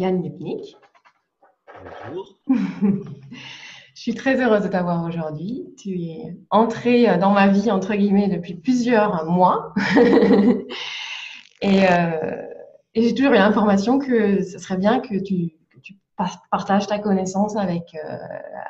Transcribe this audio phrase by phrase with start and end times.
[0.00, 0.76] Yann Lipnik.
[1.84, 2.38] Bonjour.
[3.94, 5.74] Je suis très heureuse de t'avoir aujourd'hui.
[5.76, 9.74] Tu es entré dans ma vie, entre guillemets, depuis plusieurs mois.
[11.60, 12.42] et, euh,
[12.94, 15.98] et j'ai toujours eu l'information que ce serait bien que tu, que tu
[16.50, 18.16] partages ta connaissance avec, euh,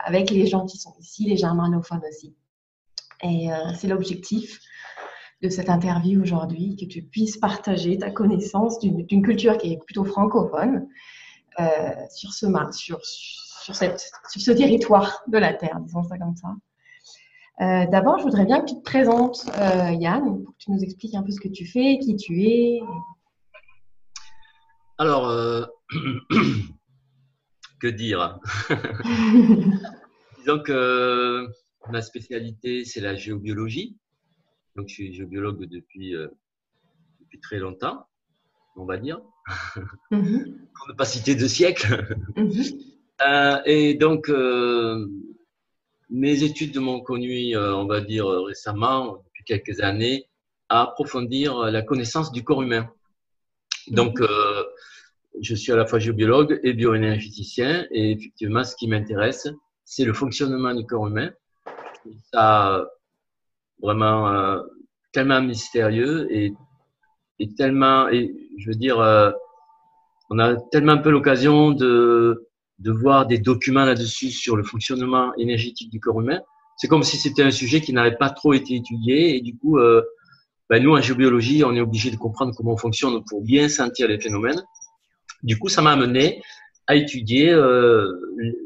[0.05, 2.35] avec les gens qui sont ici, les germanophones aussi.
[3.23, 4.59] Et euh, c'est l'objectif
[5.43, 10.05] de cette interview aujourd'hui, que tu puisses partager ta connaissance d'une culture qui est plutôt
[10.05, 10.89] francophone
[11.61, 14.01] euh, sur, ce, sur, sur, cette,
[14.31, 16.49] sur ce territoire de la Terre, disons ça comme ça.
[17.61, 20.83] Euh, D'abord, je voudrais bien que tu te présentes, euh, Yann, pour que tu nous
[20.83, 22.81] expliques un peu ce que tu fais, qui tu es.
[24.97, 25.67] Alors, euh,
[27.81, 28.39] que dire?
[30.39, 31.47] Disons que
[31.91, 33.99] ma spécialité, c'est la géobiologie.
[34.77, 36.15] Donc, je suis géobiologue depuis,
[37.21, 38.07] depuis très longtemps,
[38.77, 39.21] on va dire.
[40.11, 40.69] Mhm.
[40.75, 42.17] Pour ne pas citer deux siècles.
[42.37, 42.53] Mhm.
[43.29, 45.07] Euh, et donc, euh,
[46.09, 50.25] mes études m'ont conduit, euh, on va dire récemment, depuis quelques années,
[50.71, 52.91] à approfondir la connaissance du corps humain.
[53.89, 54.65] Donc, euh,
[55.43, 59.49] je suis à la fois géobiologue et bioénergéticien, et effectivement, ce qui m'intéresse,
[59.85, 61.31] c'est le fonctionnement du corps humain.
[62.33, 62.89] Ça
[63.83, 64.63] vraiment
[65.13, 66.55] tellement mystérieux et,
[67.41, 69.33] et tellement, et je veux dire, euh,
[70.29, 72.47] on a tellement peu l'occasion de,
[72.79, 76.41] de voir des documents là-dessus sur le fonctionnement énergétique du corps humain.
[76.77, 79.79] C'est comme si c'était un sujet qui n'avait pas trop été étudié et du coup,
[79.79, 80.03] euh,
[80.69, 84.07] ben nous en géobiologie, on est obligé de comprendre comment on fonctionne pour bien sentir
[84.07, 84.63] les phénomènes.
[85.43, 86.43] Du coup, ça m'a amené
[86.87, 88.13] à étudier euh,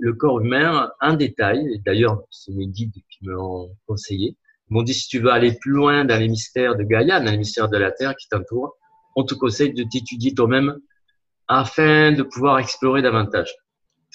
[0.00, 1.80] le corps humain en détail.
[1.84, 4.36] D'ailleurs, c'est mes guides qui me l'ont conseillé.
[4.70, 7.38] M'ont dit si tu veux aller plus loin dans les mystères de Gaïa, dans les
[7.38, 8.76] mystères de la Terre qui t'entourent,
[9.16, 10.78] on te conseille de t'étudier toi-même
[11.48, 13.54] afin de pouvoir explorer davantage.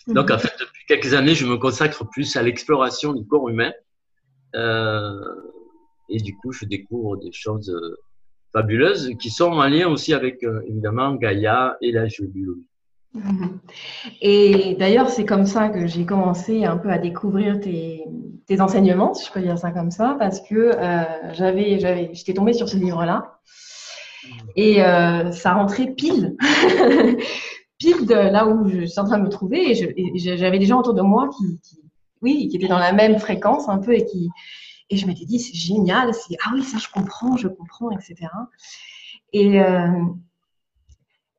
[0.07, 3.71] Donc, en fait, depuis quelques années, je me consacre plus à l'exploration du corps humain.
[4.55, 5.13] Euh,
[6.09, 7.97] et du coup, je découvre des choses euh,
[8.51, 12.65] fabuleuses qui sont en lien aussi avec, euh, évidemment, Gaïa et la géobiologie.
[13.13, 13.59] Mhm.
[14.21, 18.03] Et d'ailleurs, c'est comme ça que j'ai commencé un peu à découvrir tes,
[18.45, 22.33] tes, enseignements, si je peux dire ça comme ça, parce que euh, j'avais, j'avais, j'étais
[22.33, 23.39] tombée sur ce livre-là
[24.55, 26.35] et euh, ça rentrait pile,
[27.79, 29.71] pile de là où je suis en train de me trouver.
[29.71, 31.79] Et, j'avais des gens autour de moi qui, qui,
[32.21, 34.29] oui, qui étaient dans la même fréquence un peu et qui,
[34.89, 38.15] et je m'étais dit c'est génial, c'est ah oui ça je comprends, je comprends, etc.
[39.33, 39.87] Et euh,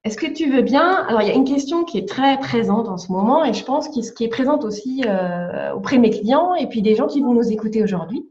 [0.02, 1.04] est-ce que tu veux bien?
[1.08, 3.64] Alors, il y a une question qui est très présente en ce moment et je
[3.64, 7.06] pense qui, qui est présente aussi euh, auprès de mes clients et puis des gens
[7.06, 8.26] qui vont nous écouter aujourd'hui.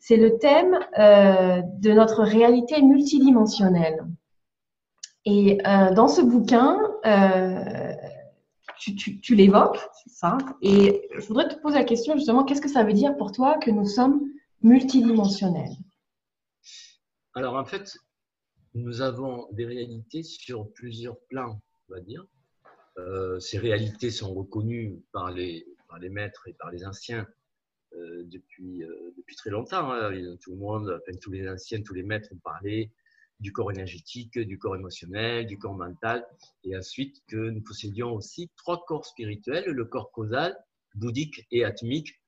[0.00, 4.04] C'est le thème euh, de notre réalité multidimensionnelle.
[5.24, 6.78] Et euh, dans ce bouquin,
[8.78, 10.38] tu l'évoques, c'est ça.
[10.60, 13.58] Et je voudrais te poser la question justement, qu'est-ce que ça veut dire pour toi
[13.58, 14.22] que nous sommes
[14.62, 15.76] multidimensionnels?
[17.34, 17.96] Alors, en fait,
[18.76, 22.26] nous avons des réalités sur plusieurs plans, on va dire.
[22.98, 27.26] Euh, ces réalités sont reconnues par les, par les maîtres et par les anciens
[27.94, 29.92] euh, depuis, euh, depuis très longtemps.
[29.92, 30.36] Hein.
[30.42, 32.90] Tout le monde, tous les anciens, tous les maîtres ont parlé
[33.40, 36.26] du corps énergétique, du corps émotionnel, du corps mental,
[36.64, 40.56] et ensuite que nous possédions aussi trois corps spirituels, le corps causal,
[40.94, 42.20] bouddhique et atmique.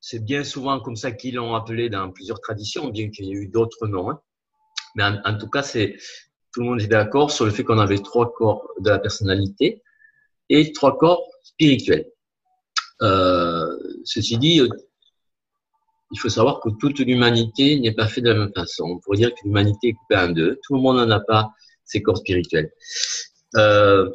[0.00, 3.36] C'est bien souvent comme ça qu'ils l'ont appelé dans plusieurs traditions, bien qu'il y ait
[3.36, 4.10] eu d'autres noms.
[4.10, 4.22] Hein.
[4.94, 5.96] Mais en, tout cas, c'est
[6.52, 9.82] tout le monde est d'accord sur le fait qu'on avait trois corps de la personnalité
[10.48, 12.06] et trois corps spirituels.
[13.00, 14.60] Euh, ceci dit,
[16.12, 18.84] il faut savoir que toute l'humanité n'est pas faite de la même façon.
[18.84, 20.60] On pourrait dire que l'humanité est coupée en deux.
[20.62, 21.50] Tout le monde n'en a pas
[21.84, 22.70] ses corps spirituels.
[23.56, 24.10] Euh,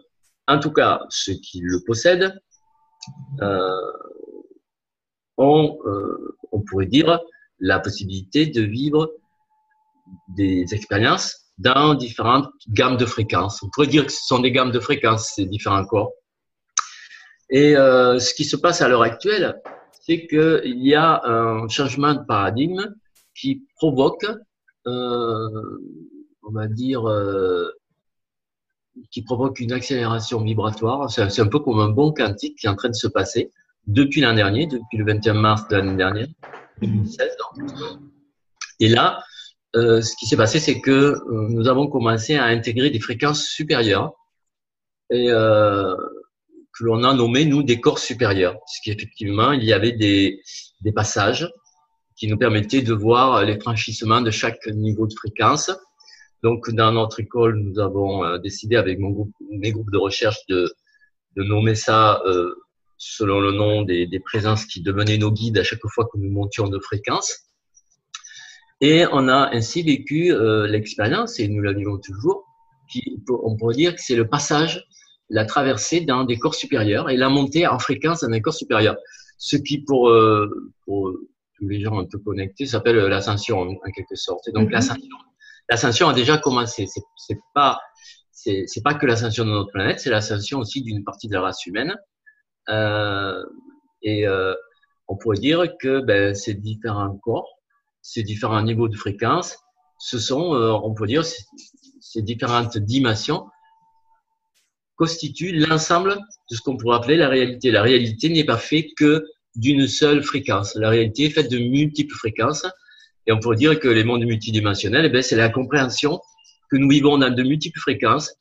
[0.47, 2.39] en tout cas, ceux qui le possèdent
[3.41, 3.91] euh,
[5.37, 7.19] ont, euh, on pourrait dire,
[7.59, 9.11] la possibilité de vivre
[10.35, 13.63] des expériences dans différentes gammes de fréquences.
[13.63, 16.11] On pourrait dire que ce sont des gammes de fréquences, ces différents corps.
[17.49, 19.61] Et euh, ce qui se passe à l'heure actuelle,
[20.01, 22.93] c'est qu'il y a un changement de paradigme
[23.35, 24.25] qui provoque,
[24.87, 25.79] euh,
[26.43, 27.69] on va dire, euh,
[29.11, 31.09] qui provoque une accélération vibratoire.
[31.09, 33.51] C'est un peu comme un bon quantique qui est en train de se passer
[33.85, 36.27] depuis l'an dernier, depuis le 21 mars de l'année dernière,
[36.81, 37.29] 2016.
[37.39, 37.67] Donc.
[38.79, 39.19] Et là,
[39.75, 41.17] euh, ce qui s'est passé, c'est que euh,
[41.49, 44.13] nous avons commencé à intégrer des fréquences supérieures
[45.09, 45.95] et euh,
[46.77, 48.53] que l'on a nommé, nous, des corps supérieurs.
[48.53, 50.41] Parce qu'effectivement, il y avait des,
[50.81, 51.51] des passages
[52.15, 55.71] qui nous permettaient de voir les franchissements de chaque niveau de fréquence
[56.43, 60.45] Donc, dans notre école, nous avons euh, décidé avec mon groupe, mes groupes de recherche
[60.47, 60.73] de,
[61.35, 62.55] de nommer ça euh,
[62.97, 66.31] selon le nom des, des, présences qui devenaient nos guides à chaque fois que nous
[66.31, 67.46] montions de fréquence.
[68.81, 72.45] Et on a ainsi vécu euh, l'expérience, et nous la vivons toujours,
[72.89, 74.85] qui, on pourrait dire que c'est le passage,
[75.29, 78.95] la traversée dans des corps supérieurs et la montée en fréquence dans un corps supérieur.
[79.37, 80.49] Ce qui, pour, euh,
[80.85, 81.11] pour
[81.57, 84.47] tous les gens un peu connectés, s'appelle l'ascension en, quelque sorte.
[84.47, 84.73] Et donc, mm-hmm.
[84.73, 85.17] l'ascension
[85.69, 86.87] l'ascension a déjà commencé.
[87.15, 87.79] C'est, pas,
[88.31, 91.41] c'est, c'est pas que l'ascension de notre planète, c'est l'ascension aussi d'une partie de la
[91.41, 91.95] race humaine.
[92.69, 93.43] Euh,
[94.01, 94.53] et euh,
[95.07, 97.56] on pourrait dire que ben, ces différents corps,
[98.07, 99.57] ces différents niveaux de fréquence,
[99.99, 103.47] ce sont, euh, on peut dire, ces différentes dimensions
[104.95, 106.17] constituent l'ensemble
[106.49, 107.69] de ce qu'on pourrait appeler la réalité.
[107.69, 109.25] La réalité n'est pas faite que
[109.55, 110.73] d'une seule fréquence.
[110.75, 112.65] La réalité est faite de multiples fréquences
[113.25, 116.21] et on pourrait dire que les mondes multidimensionnels, eh ben, c'est la compréhension
[116.71, 118.33] que nous vivons dans de multiples fréquences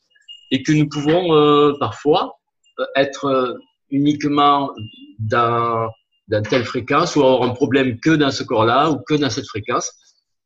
[0.53, 2.39] et que nous pouvons euh, parfois
[2.79, 3.59] euh, être
[3.91, 4.71] uniquement
[5.19, 5.91] dans,
[6.29, 9.47] dans telle fréquence ou avoir un problème que dans ce corps-là ou que dans cette
[9.47, 9.93] fréquence.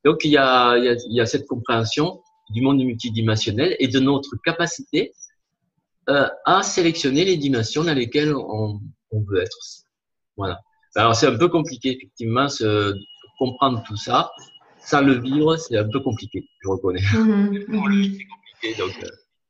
[0.04, 3.76] Donc il y a, il y a, il y a cette compréhension du monde multidimensionnel
[3.78, 5.12] et de notre capacité
[6.08, 8.80] euh, à sélectionner les dimensions dans lesquelles on,
[9.12, 9.56] on veut être.
[10.36, 10.60] Voilà.
[10.96, 12.94] Alors c'est un peu compliqué effectivement ce,
[13.40, 14.30] comprendre tout ça,
[14.78, 17.00] sans le vivre, c'est un peu compliqué, je reconnais.
[17.14, 18.18] Mhm, mhm.
[18.62, 19.06] Euh.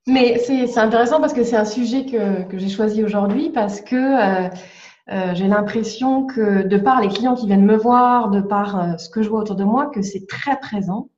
[0.06, 3.96] Mais c'est intéressant parce que c'est un sujet que, que j'ai choisi aujourd'hui parce que
[3.96, 4.48] euh,
[5.10, 9.08] euh, j'ai l'impression que de par les clients qui viennent me voir, de par ce
[9.08, 11.08] que je vois autour de moi, que c'est très présent.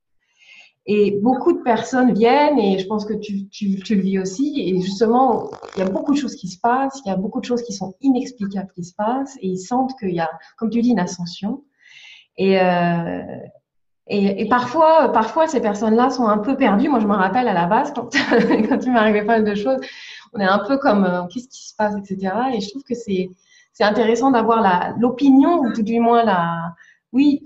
[0.87, 5.49] Et beaucoup de personnes viennent, et je pense que tu, le vis aussi, et justement,
[5.77, 7.63] il y a beaucoup de choses qui se passent, il y a beaucoup de choses
[7.63, 10.91] qui sont inexplicables qui se passent, et ils sentent qu'il y a, comme tu dis,
[10.91, 11.63] une ascension.
[12.37, 13.23] Et, euh,
[14.09, 16.89] et, parfois, parfois, ces personnes-là sont un peu perdues.
[16.89, 18.11] Moi, je me rappelle à la base, quand,
[18.69, 19.79] quand il m'arrivait pas mal de choses,
[20.33, 22.35] on est un peu comme euh, qu'est-ce qui se passe, etc.
[22.55, 23.31] Et je trouve que c'est
[23.73, 26.75] c'est intéressant d'avoir l'opinion ou tout du moins la
[27.13, 27.43] oui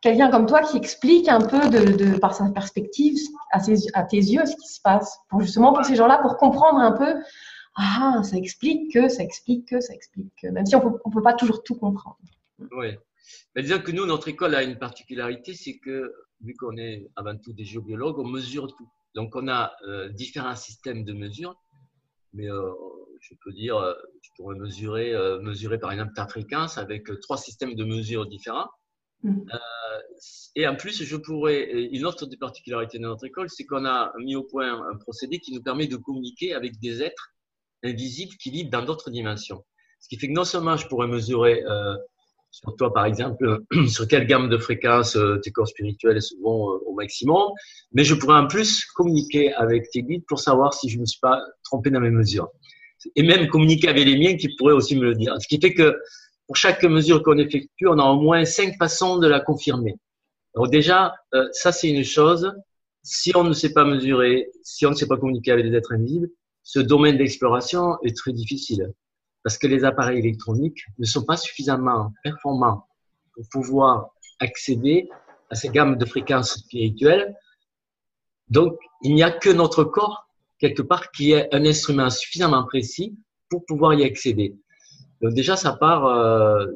[0.00, 1.60] quelqu'un comme toi qui explique un peu
[2.20, 3.16] par sa perspective
[3.52, 6.92] à, tes yeux ce qui se passe pour justement pour ces gens-là pour comprendre un
[6.92, 7.14] peu
[7.76, 11.22] ah ça explique que ça explique que ça explique que même si on on peut
[11.22, 12.18] pas toujours tout comprendre.
[12.70, 12.96] Oui.
[13.54, 17.36] Mais disons que nous, notre école a une particularité, c'est que, vu qu'on est avant
[17.36, 18.88] tout des géobiologues, on mesure tout.
[19.14, 21.56] Donc, on a euh, différents systèmes de mesure,
[22.32, 22.72] mais euh,
[23.22, 27.74] je peux dire, euh, je pourrais mesurer, mesurer par exemple ta fréquence avec trois systèmes
[27.74, 28.68] de mesure différents.
[29.24, 29.44] Mm.
[30.56, 34.12] et en plus, je pourrais, une autre des particularités de notre école, c'est qu'on a
[34.18, 37.28] mis au point un procédé qui nous permet de communiquer avec des êtres
[37.84, 39.64] invisibles qui vivent dans d'autres dimensions.
[40.00, 41.62] Ce qui fait que non seulement je pourrais mesurer
[42.52, 46.84] sur toi, par exemple, sur quelle gamme de fréquences euh, tes corps spirituels sont euh,
[46.86, 47.50] au maximum.
[47.92, 51.06] Mais je pourrais en plus communiquer avec tes guides pour savoir si je ne me
[51.06, 52.50] suis pas trompé dans mes mesures.
[53.16, 55.34] Et même communiquer avec les miens qui pourraient aussi me le dire.
[55.40, 55.98] Ce qui fait que
[56.46, 59.96] pour chaque mesure qu'on effectue, on a au moins cinq façons de la confirmer.
[60.54, 62.52] Alors déjà, euh, ça c'est une chose.
[63.02, 65.92] Si on ne sait pas mesurer, si on ne sait pas communiquer avec des êtres
[65.92, 66.28] invisibles,
[66.62, 68.92] ce domaine d'exploration est très difficile
[69.42, 72.86] parce que les appareils électroniques ne sont pas suffisamment performants
[73.34, 75.08] pour pouvoir accéder
[75.50, 77.36] à ces gammes de fréquences spirituelles.
[78.48, 80.28] Donc, il n'y a que notre corps,
[80.62, 83.16] quelque part, qui est un instrument suffisamment précis
[83.50, 84.54] pour pouvoir y accéder.
[85.20, 86.66] Donc déjà, ça part, euh,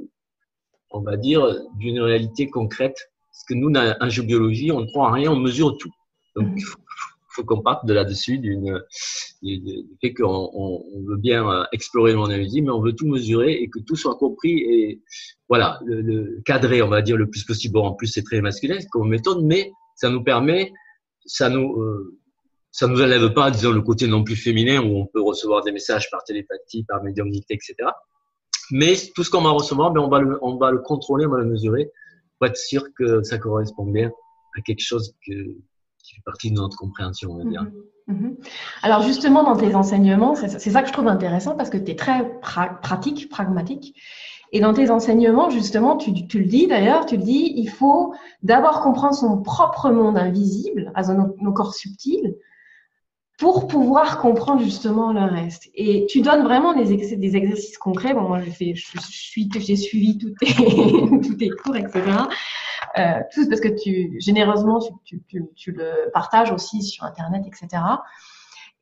[0.91, 1.43] on va dire,
[1.77, 2.99] d'une réalité concrète.
[3.31, 5.93] Parce que nous, en géobiologie, on ne croit en rien, on mesure tout.
[6.35, 6.79] Donc, il faut
[7.37, 8.83] faut qu'on parte de là-dessus, d'une,
[9.43, 13.07] du fait qu'on on, veut bien euh, explorer le monde invisible, mais on veut tout
[13.07, 15.03] mesurer et que tout soit compris et
[15.49, 17.75] voilà, le, le cadré, on va dire le plus possible.
[17.75, 20.73] Bon, en plus, c'est très masculin comme méthode, mais ça nous permet,
[21.27, 22.19] ça nous, euh,
[22.77, 25.73] ça nous enlève pas, disons, le côté non plus féminin où on peut recevoir des
[25.73, 27.75] messages par télépathie, par médiumnité, etc.
[28.71, 31.91] Mais tout ce qu'on va recevoir, ben on va le, contrôler, on va le mesurer
[32.39, 34.11] pour être sûr que ça correspond bien
[34.59, 37.63] à quelque chose qui fait partie de notre compréhension, on va dire.
[37.63, 38.19] Mhm.
[38.19, 38.37] Mhm.
[38.83, 41.97] Alors justement, dans tes enseignements, c'est ça que je trouve intéressant parce que tu es
[41.97, 42.31] très
[42.83, 43.99] pratique, pragmatique.
[44.53, 48.13] Et dans tes enseignements, justement, tu, tu le dis d'ailleurs, tu le dis, il faut
[48.43, 52.37] d'abord comprendre son propre monde invisible, à nos, nos corps subtils,
[53.39, 55.69] pour pouvoir comprendre justement le reste.
[55.75, 58.15] Et tu donnes vraiment des, des exercices concrets.
[58.15, 60.55] Bon, moi, j'ai je, suis, j'ai suivi tous tes,
[61.23, 62.03] tous tes cours, etc.
[62.99, 67.83] Euh, tout parce que tu, généreusement, tu, tu, tu, le partages aussi sur Internet, etc.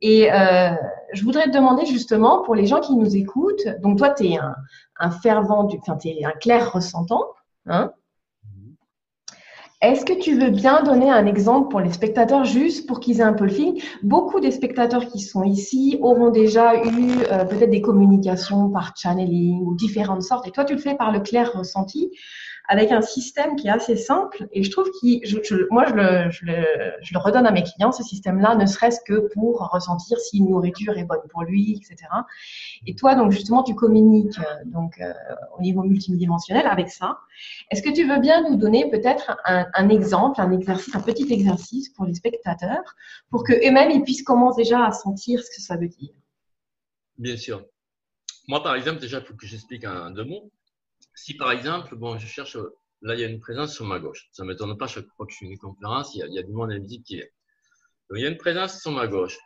[0.00, 0.70] Et euh,
[1.12, 4.38] je voudrais te demander justement, pour les gens qui nous écoutent, donc toi, tu es
[4.38, 4.54] un,
[5.00, 7.24] un fervent, enfin, tu es un clair ressentant,
[7.66, 7.92] hein
[9.84, 13.24] Est-ce que tu veux bien donner un exemple pour les spectateurs, juste pour qu'ils aient
[13.24, 13.82] un peu le feeling?
[14.02, 19.60] Beaucoup des spectateurs qui sont ici auront déjà eu euh, peut-être des communications par channeling
[19.60, 22.10] ou différentes sortes, et toi, tu le fais par le clair ressenti
[22.66, 24.46] avec un système qui est assez simple.
[24.52, 29.00] Et je trouve que moi, je le, redonne à mes clients, ce système-là, ne serait-ce
[29.04, 32.10] que pour ressentir si une nourriture est bonne pour lui, etc.
[32.86, 35.12] Et toi, donc justement, tu communiques euh, donc euh,
[35.58, 37.18] au niveau multidimensionnel avec ça.
[37.70, 41.32] Est-ce que tu veux bien nous donner peut-être un, un, exemple, un exercice, un petit
[41.32, 42.94] exercice pour les spectateurs,
[43.30, 46.12] pour que eux-mêmes ils puissent commencer déjà à sentir ce que ça veut dire?
[47.18, 47.64] Bien sûr.
[48.48, 50.50] Moi, par exemple, déjà, il faut que j'explique un deux mots
[51.14, 52.56] si par exemple, bon, je cherche,
[53.02, 54.28] là, il y a une présence sur ma gauche.
[54.32, 56.34] Ça ne m'étonne pas chaque fois que je fais une conférence, il y a, il
[56.34, 57.32] y a du monde invisible qui est.
[58.10, 59.38] Donc, il y a une présence sur ma gauche.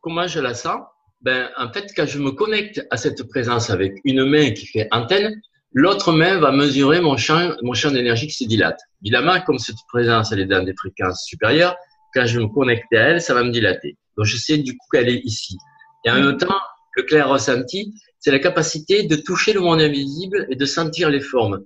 [0.00, 0.80] Comment je la sens?
[1.20, 4.88] Ben, En fait, quand je me connecte à cette présence avec une main qui fait
[4.92, 5.40] antenne,
[5.72, 8.78] l'autre main va mesurer mon champ, mon champ d'énergie qui se dilate.
[9.02, 11.76] Évidemment, comme cette présence, elle est dans des fréquences supérieures,
[12.12, 13.96] quand je me connecte à elle, ça va me dilater.
[14.16, 15.56] Donc, je sais du coup qu'elle est ici.
[16.04, 16.60] Et en même temps,
[16.96, 17.92] le clair ressenti,
[18.24, 21.62] c'est la capacité de toucher le monde invisible et de sentir les formes.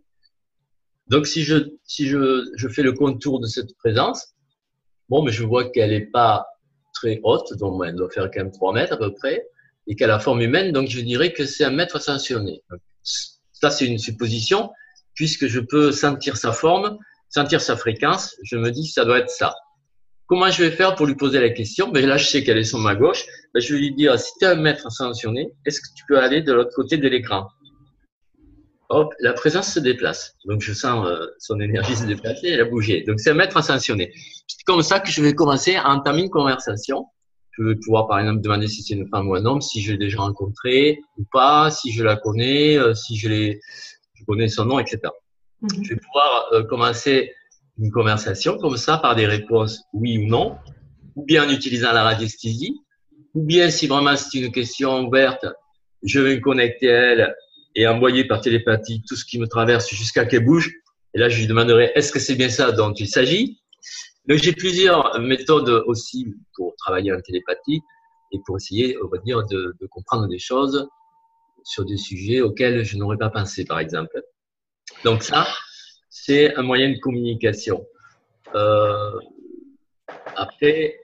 [1.06, 4.34] Donc, si je, si je, je fais le contour de cette présence,
[5.08, 6.48] bon, mais je vois qu'elle n'est pas
[6.92, 9.46] très haute, donc elle doit faire quand même 3 mètres à peu près,
[9.86, 12.60] et qu'elle a la forme humaine, donc je dirais que c'est un mètre ascensionné.
[13.04, 14.72] ça, c'est une supposition,
[15.14, 16.98] puisque je peux sentir sa forme,
[17.28, 19.54] sentir sa fréquence, je me dis que ça doit être ça.
[20.28, 21.88] Comment je vais faire pour lui poser la question?
[21.88, 23.24] Ben Là, je sais qu'elle est sur ma gauche.
[23.54, 26.18] Ben, je vais lui dire, si tu es un maître ascensionné, est-ce que tu peux
[26.18, 27.48] aller de l'autre côté de l'écran?
[28.90, 30.36] Hop, la présence se déplace.
[30.44, 33.04] Donc, je sens euh, son énergie se déplacer, elle a bougé.
[33.04, 34.12] Donc, c'est un maître ascensionné.
[34.46, 37.06] C'est comme ça que je vais commencer à entamer une conversation.
[37.52, 39.92] Je vais pouvoir, par exemple, demander si c'est une femme ou un homme, si je
[39.92, 43.28] l'ai déjà rencontré ou pas, si je la connais, euh, si je,
[44.14, 45.00] je connais son nom, etc.
[45.62, 45.84] Mm-hmm.
[45.84, 47.32] Je vais pouvoir euh, commencer
[47.78, 50.56] une conversation comme ça par des réponses oui ou non,
[51.16, 52.80] ou bien en utilisant la radiesthésie,
[53.34, 55.46] ou bien si vraiment c'est une question ouverte,
[56.02, 57.34] je vais me connecter à elle
[57.74, 60.72] et envoyer par télépathie tout ce qui me traverse jusqu'à qu'elle bouge.
[61.14, 63.60] Et là, je lui demanderai est-ce que c'est bien ça dont il s'agit?
[64.26, 67.80] Donc, j'ai plusieurs méthodes aussi pour travailler en télépathie
[68.32, 70.88] et pour essayer, de, de comprendre des choses
[71.64, 74.22] sur des sujets auxquels je n'aurais pas pensé, par exemple.
[75.04, 75.46] Donc ça,
[76.08, 77.86] c'est un moyen de communication.
[78.54, 79.18] Euh,
[80.36, 80.98] après,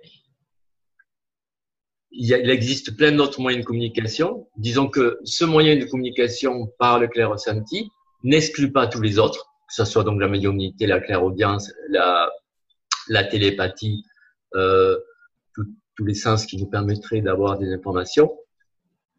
[2.11, 4.49] il, existe plein d'autres moyens de communication.
[4.56, 7.90] Disons que ce moyen de communication par le clair ressenti
[8.23, 12.30] n'exclut pas tous les autres, que ce soit donc la médiumnité, la clairaudience, la,
[13.08, 14.04] la télépathie,
[14.54, 14.96] euh,
[15.96, 18.32] tous les sens qui nous permettraient d'avoir des informations.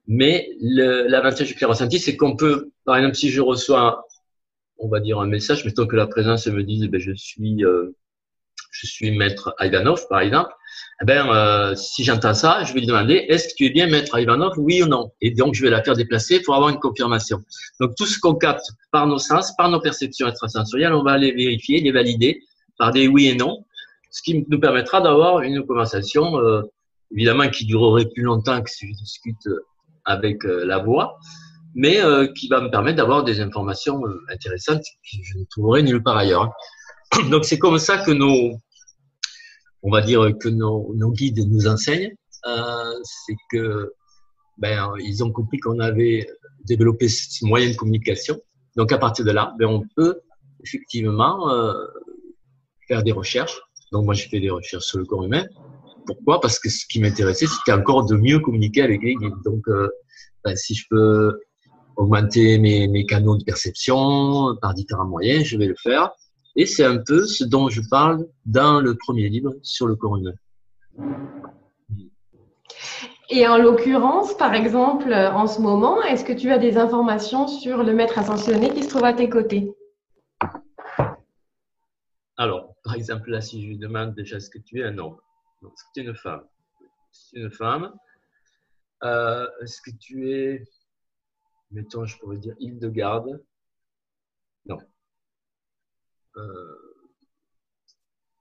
[0.08, 4.05] Mais l'avantage du clair ressenti, c'est qu'on peut, par exemple, si je reçois
[4.78, 7.96] on va dire un message, mettons que la présence me dise, ben, je suis, euh,
[8.72, 10.52] je suis maître Ivanov, par exemple.
[11.02, 13.88] Eh ben, euh, si j'entends ça, je vais lui demander, est-ce que tu es bien
[13.88, 15.12] maître Ivanov, oui ou non?
[15.22, 17.42] Et donc, je vais la faire déplacer pour avoir une confirmation.
[17.80, 21.32] Donc, tout ce qu'on capte par nos sens, par nos perceptions extrasensorielles, on va les
[21.32, 22.42] vérifier, les valider
[22.78, 23.66] par des oui et non,
[24.12, 26.62] ce qui nous permettra d'avoir une conversation, euh,
[27.12, 29.50] évidemment, qui durerait plus longtemps que si je discute
[30.06, 31.18] avec la voix,
[31.76, 35.84] mais euh, qui va me permettre d'avoir des informations euh, intéressantes que je ne trouverai
[35.84, 36.50] nulle part ailleurs.
[37.30, 38.58] Donc c'est comme ça que nos,
[39.84, 42.16] on va dire que nos, guides nous enseignent,
[42.48, 43.92] euh, c'est que
[44.58, 46.26] ben ils ont compris qu'on avait
[46.64, 48.40] développé ce moyen de communication.
[48.78, 50.22] Donc à partir de là, ben on peut
[50.64, 51.52] effectivement
[52.88, 53.60] faire des recherches.
[53.92, 55.46] Donc moi j'ai fait des recherches sur le corps humain.
[56.06, 56.40] Pourquoi?
[56.40, 59.34] Parce que ce qui m'intéressait, c'était encore de mieux communiquer avec les guides.
[59.44, 59.66] Donc
[60.46, 61.38] ben, si je peux
[61.98, 66.12] augmenter mes, mes canaux de perception par différents moyens, je vais le faire.
[66.56, 70.18] Et c'est un peu ce dont je parle dans le premier livre sur le corps
[70.18, 70.34] humain.
[73.30, 77.84] Et en l'occurrence, par exemple, en ce moment, est-ce que tu as des informations sur
[77.84, 79.74] le maître ascensionné qui se trouve à tes côtés?
[82.38, 85.18] Alors, par exemple, là, si je lui demande déjà ce que tu es un homme,
[85.76, 86.44] c'est une femme.
[87.12, 87.94] C'est une femme.
[89.04, 90.64] Euh, est-ce que tu es
[91.76, 93.44] mettons, je pourrais dire île de garde.
[94.66, 94.80] Non.
[96.38, 96.96] Euh,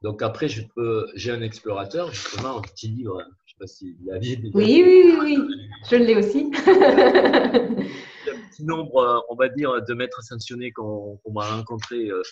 [0.02, 3.66] donc après, je peux, j'ai un explorateur, justement, un petit livre, je ne sais pas
[3.66, 5.56] si la vie Oui, oui, oui, oui,
[5.90, 6.50] je l'ai aussi.
[6.66, 11.56] Il y a un petit nombre, euh, on va dire, de maîtres sanctionnés qu'on m'a
[11.56, 12.22] rencontré euh,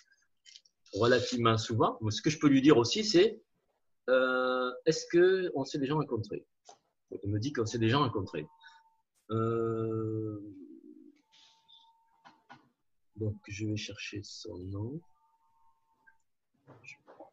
[0.94, 1.98] relativement souvent.
[2.08, 3.40] ce que je peux lui dire aussi, c'est
[4.84, 5.06] est-ce
[5.52, 6.44] qu'on s'est déjà rencontré
[7.22, 8.46] Il me dit qu'on s'est déjà rencontré.
[9.32, 10.40] Euh,
[13.22, 15.00] donc, je vais chercher son nom.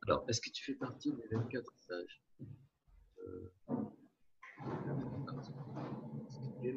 [0.07, 2.21] Alors, est-ce que tu fais partie des 24 sages?
[3.19, 3.51] Euh,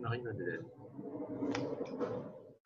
[0.01, 0.65] Marie-Madeleine.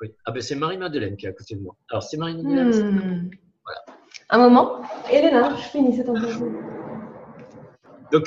[0.01, 0.15] Oui.
[0.25, 1.75] Ah ben c'est Marie-Madeleine qui est à côté de moi.
[1.91, 2.69] Alors c'est Marie-Madeleine.
[2.69, 3.31] Hmm.
[3.65, 3.81] Voilà.
[4.31, 4.83] Un moment.
[5.11, 6.53] Elena, je finis cette interview.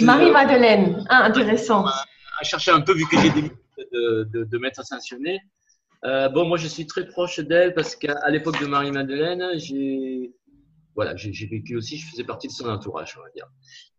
[0.01, 1.05] Marie-Madeleine.
[1.09, 1.85] Ah, intéressant.
[1.85, 3.41] À chercher un peu, vu que j'ai des
[3.91, 5.39] de, de, de maître sanctionné.
[6.05, 10.33] Euh, bon, moi, je suis très proche d'elle parce qu'à l'époque de Marie-Madeleine, j'ai
[10.95, 13.47] voilà, j'ai vécu aussi, je faisais partie de son entourage, on va dire.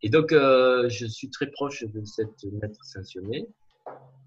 [0.02, 3.49] Et donc, euh, je suis très proche de cette maître sanctionnée.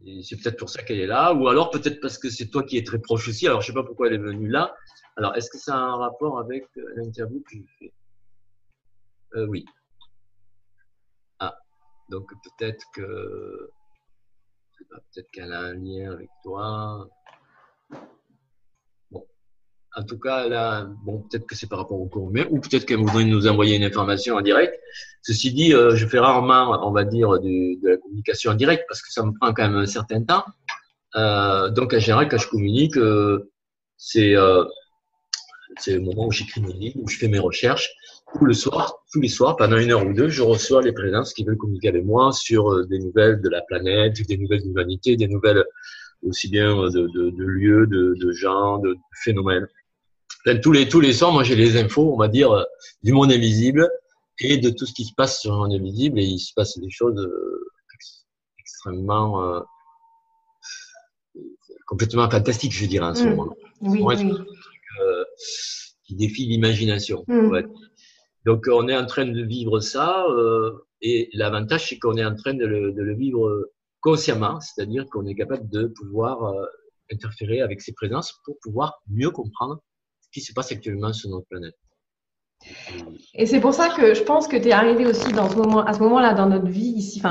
[0.05, 2.63] Et c'est peut-être pour ça qu'elle est là, ou alors peut-être parce que c'est toi
[2.63, 3.47] qui es très proche aussi.
[3.47, 4.73] Alors, je sais pas pourquoi elle est venue là.
[5.17, 6.65] Alors, est-ce que ça a un rapport avec
[6.95, 7.93] l'interview que je fais
[9.35, 9.65] euh, Oui.
[11.39, 11.55] Ah,
[12.09, 13.69] donc peut-être que
[14.79, 17.07] peut-être qu'elle a un lien avec toi.
[19.95, 22.85] En tout cas, là, bon, peut-être que c'est par rapport au cours mais ou peut-être
[22.85, 24.79] qu'elle voudrait nous envoyer une information en direct.
[25.21, 29.01] Ceci dit, euh, je fais rarement, on va dire, de la communication en direct parce
[29.01, 30.43] que ça me prend quand même un certain temps.
[31.15, 33.51] Euh, donc, en général, quand je communique, euh,
[33.97, 34.35] c'est
[35.79, 37.89] c'est le moment où j'écris mes livres, où je fais mes recherches.
[38.41, 41.43] Le soir, tous les soirs, pendant une heure ou deux, je reçois les présences qui
[41.43, 45.27] veulent communiquer avec moi sur des nouvelles de la planète, des nouvelles de l'humanité, des
[45.27, 45.63] nouvelles
[46.23, 49.67] aussi bien de lieux, de, de, gens, de, phénomènes.
[50.45, 52.63] Enfin, tous les tous les soirs, moi j'ai les infos, on va dire, euh,
[53.03, 53.89] du monde invisible
[54.39, 56.19] et de tout ce qui se passe sur le monde invisible.
[56.19, 57.71] Et il se passe des choses euh,
[58.59, 59.63] extrêmement
[61.87, 63.35] complètement fantastiques, je dirais, en ce mmh.
[63.35, 63.55] moment.
[63.81, 64.33] Oui, oui
[66.05, 67.23] qui défie l'imagination.
[67.27, 67.61] Hmm.
[68.45, 70.71] Donc on est en train de vivre ça euh,
[71.01, 73.69] et l'avantage c'est qu'on est en train de le, de le vivre
[74.01, 76.65] consciemment, c'est-à-dire qu'on est capable de pouvoir euh,
[77.11, 79.81] interférer avec ces présences pour pouvoir mieux comprendre
[80.33, 81.75] qui se passe actuellement sur notre planète.
[83.33, 86.33] Et c'est pour ça que je pense que tu es arrivé aussi à ce moment-là
[86.33, 87.21] dans notre vie ici,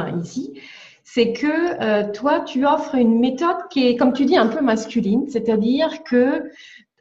[1.05, 4.63] c'est que euh, toi, tu offres une méthode qui est, comme tu dis, un peu
[4.63, 6.51] masculine, c'est-à-dire que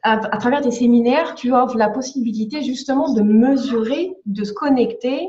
[0.02, 5.28] à, travers tes séminaires, tu offres la possibilité justement de mesurer, de se connecter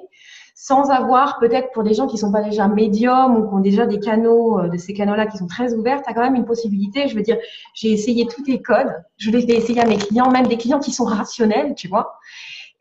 [0.55, 3.85] sans avoir peut-être pour des gens qui sont pas déjà médiums ou qui ont déjà
[3.85, 6.45] des canaux euh, de ces canaux-là qui sont très ouverts, tu as quand même une
[6.45, 7.07] possibilité.
[7.07, 7.37] Je veux dire,
[7.73, 10.79] j'ai essayé tous tes codes, je les ai essayés à mes clients, même des clients
[10.79, 12.13] qui sont rationnels, tu vois.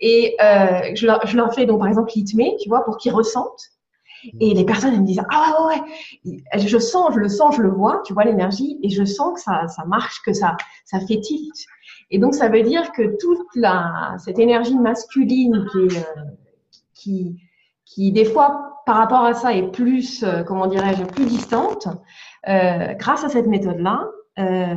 [0.00, 3.70] Et euh, je, leur, fais donc par exemple l'ITME, tu vois, pour qu'ils ressentent.
[4.38, 5.80] Et les personnes elles me disent ah ouais,
[6.24, 9.34] ouais, je sens, je le sens, je le vois, tu vois l'énergie, et je sens
[9.34, 11.52] que ça, ça marche, que ça, ça fait tilt.
[12.10, 16.02] Et donc, ça veut dire que toute la, cette énergie masculine qui, euh,
[16.94, 17.36] qui,
[17.94, 21.88] qui, des fois, par rapport à ça, est plus, euh, comment dirais-je, plus distante,
[22.48, 24.74] euh, grâce à cette méthode-là, euh,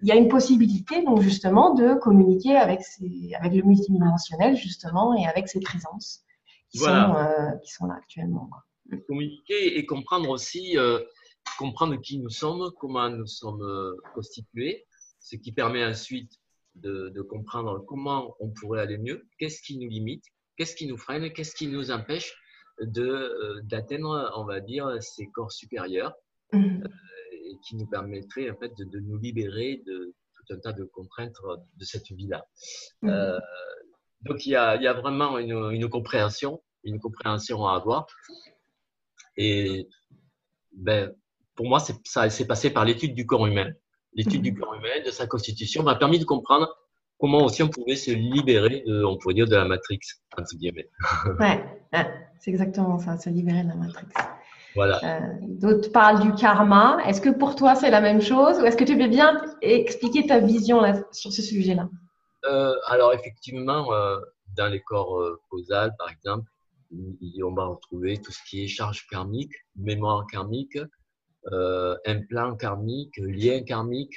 [0.00, 5.14] il y a une possibilité, donc, justement, de communiquer avec, ces, avec le multidimensionnel, justement,
[5.14, 6.24] et avec ces présences
[6.70, 8.48] qui, sont, euh, qui sont là actuellement.
[9.06, 10.76] Communiquer et comprendre aussi,
[11.58, 14.86] comprendre qui nous sommes, comment nous sommes constitués,
[15.18, 16.32] ce qui permet ensuite
[16.76, 20.24] de, comprendre comment on pourrait aller mieux, qu'est-ce qui nous limite,
[20.58, 22.36] qu'est-ce qui nous freine, qu'est-ce qui nous empêche
[22.80, 26.14] de euh, d'atteindre, on va dire, ces corps supérieurs
[26.52, 26.82] mmh.
[26.82, 26.88] euh,
[27.32, 31.36] et qui nous permettrait en fait de, nous libérer de tout un tas de contraintes
[31.76, 32.46] de cette vie-là.
[33.02, 33.08] Mmh.
[33.08, 33.38] Euh,
[34.22, 38.06] donc il y a, il y a vraiment une, une, compréhension, une compréhension à avoir.
[39.36, 39.88] Et
[40.72, 41.14] ben,
[41.54, 43.72] pour moi, ça s'est passé par l'étude du corps humain
[44.14, 44.58] l'étude du mhm.
[44.58, 46.68] corps humain, de sa constitution, m'a permis de comprendre
[47.18, 50.00] comment aussi on pouvait se libérer, de, on pourrait dire, de la matrix,
[50.36, 50.88] entre guillemets.
[51.38, 51.64] Ouais,
[52.38, 54.06] c'est exactement ça, se libérer de la matrix.
[54.74, 55.00] Voilà.
[55.02, 56.98] Euh, D'autres parlent du karma.
[57.06, 60.26] Est-ce que pour toi c'est la même chose ou est-ce que tu veux bien expliquer
[60.26, 61.88] ta vision là, sur ce sujet-là?
[62.44, 64.18] Euh, Alors effectivement, euh,
[64.56, 66.48] dans les corps causales, par exemple,
[66.92, 70.78] on va retrouver tout ce qui est charge karmique, mémoire karmique,
[72.28, 74.14] plan karmique, lien karmique.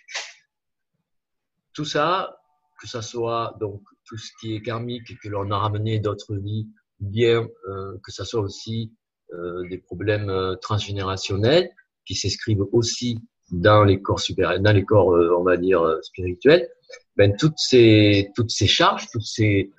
[1.74, 2.41] Tout ça,
[2.82, 6.68] que ça soit donc tout ce qui est karmique que l'on a ramené d'autres vies,
[7.00, 8.92] bien euh, que ça soit aussi
[9.34, 11.70] euh, des problèmes euh, transgénérationnels
[12.06, 13.20] qui s'escrivent aussi
[13.52, 16.68] dans les corps supérieurs, dans les corps, on va dire spirituels.
[17.18, 19.72] Ben toutes ces toutes ces charges, toutes ces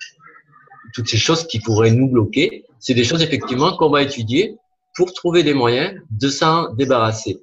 [0.93, 4.57] toutes ces choses qui pourraient nous bloquer, c'est des choses effectivement qu'on va étudier
[4.95, 7.41] pour trouver des moyens de s'en débarrasser.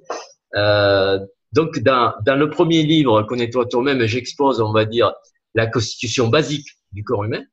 [1.53, 5.13] Donc, dans, dans, le premier livre, Connais-toi toi-même, j'expose, on va dire,
[5.55, 7.43] la constitution basique du corps humain.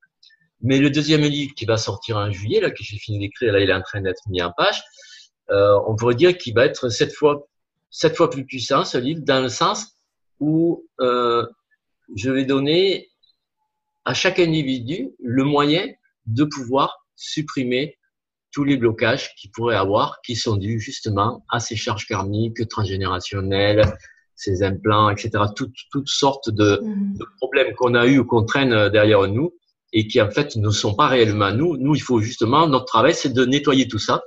[0.61, 3.61] Mais le deuxième livre qui va sortir en juillet, là, que j'ai fini d'écrire, là,
[3.61, 4.83] il est en train d'être mis en page,
[5.51, 7.49] euh, on pourrait dire qu'il va être sept fois,
[7.91, 9.93] sept fois plus puissant, ce livre, dans le sens
[10.41, 11.47] où euh,
[12.17, 13.09] je vais donner
[14.05, 15.87] à chaque individu le moyen
[16.27, 17.99] de pouvoir supprimer
[18.51, 23.83] tous les blocages qu'il pourrait avoir, qui sont dus justement à ces charges karmiques transgénérationnelles,
[24.39, 25.31] ces implants, etc.
[25.55, 27.19] Toutes, toutes sortes de, mhm.
[27.19, 29.53] de problèmes qu'on a eu ou qu'on traîne derrière nous
[29.93, 31.77] et qui en fait ne sont pas réellement nous.
[31.77, 34.23] Nous, il faut justement, notre travail, c'est de nettoyer tout ça.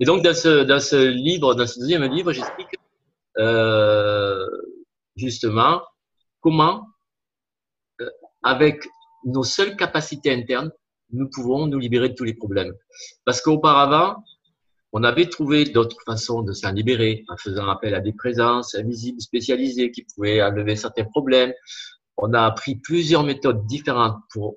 [0.00, 2.76] Et donc, dans ce, dans ce livre, dans ce deuxième livre, j'explique
[3.38, 4.46] euh,
[5.14, 5.82] justement
[6.40, 6.88] comment,
[8.00, 8.10] euh,
[8.42, 8.84] avec
[9.24, 10.72] nos seules capacités internes,
[11.12, 12.74] nous pouvons nous libérer de tous les problèmes.
[13.24, 14.16] Parce qu'auparavant,
[14.96, 19.20] on avait trouvé d'autres façons de s'en libérer en faisant appel à des présences invisibles
[19.20, 21.52] spécialisées qui pouvaient enlever certains problèmes.
[22.16, 24.54] On a appris plusieurs méthodes différentes pour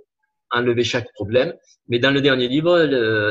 [0.52, 1.54] enlever chaque problème.
[1.90, 2.78] Mais dans le dernier livre,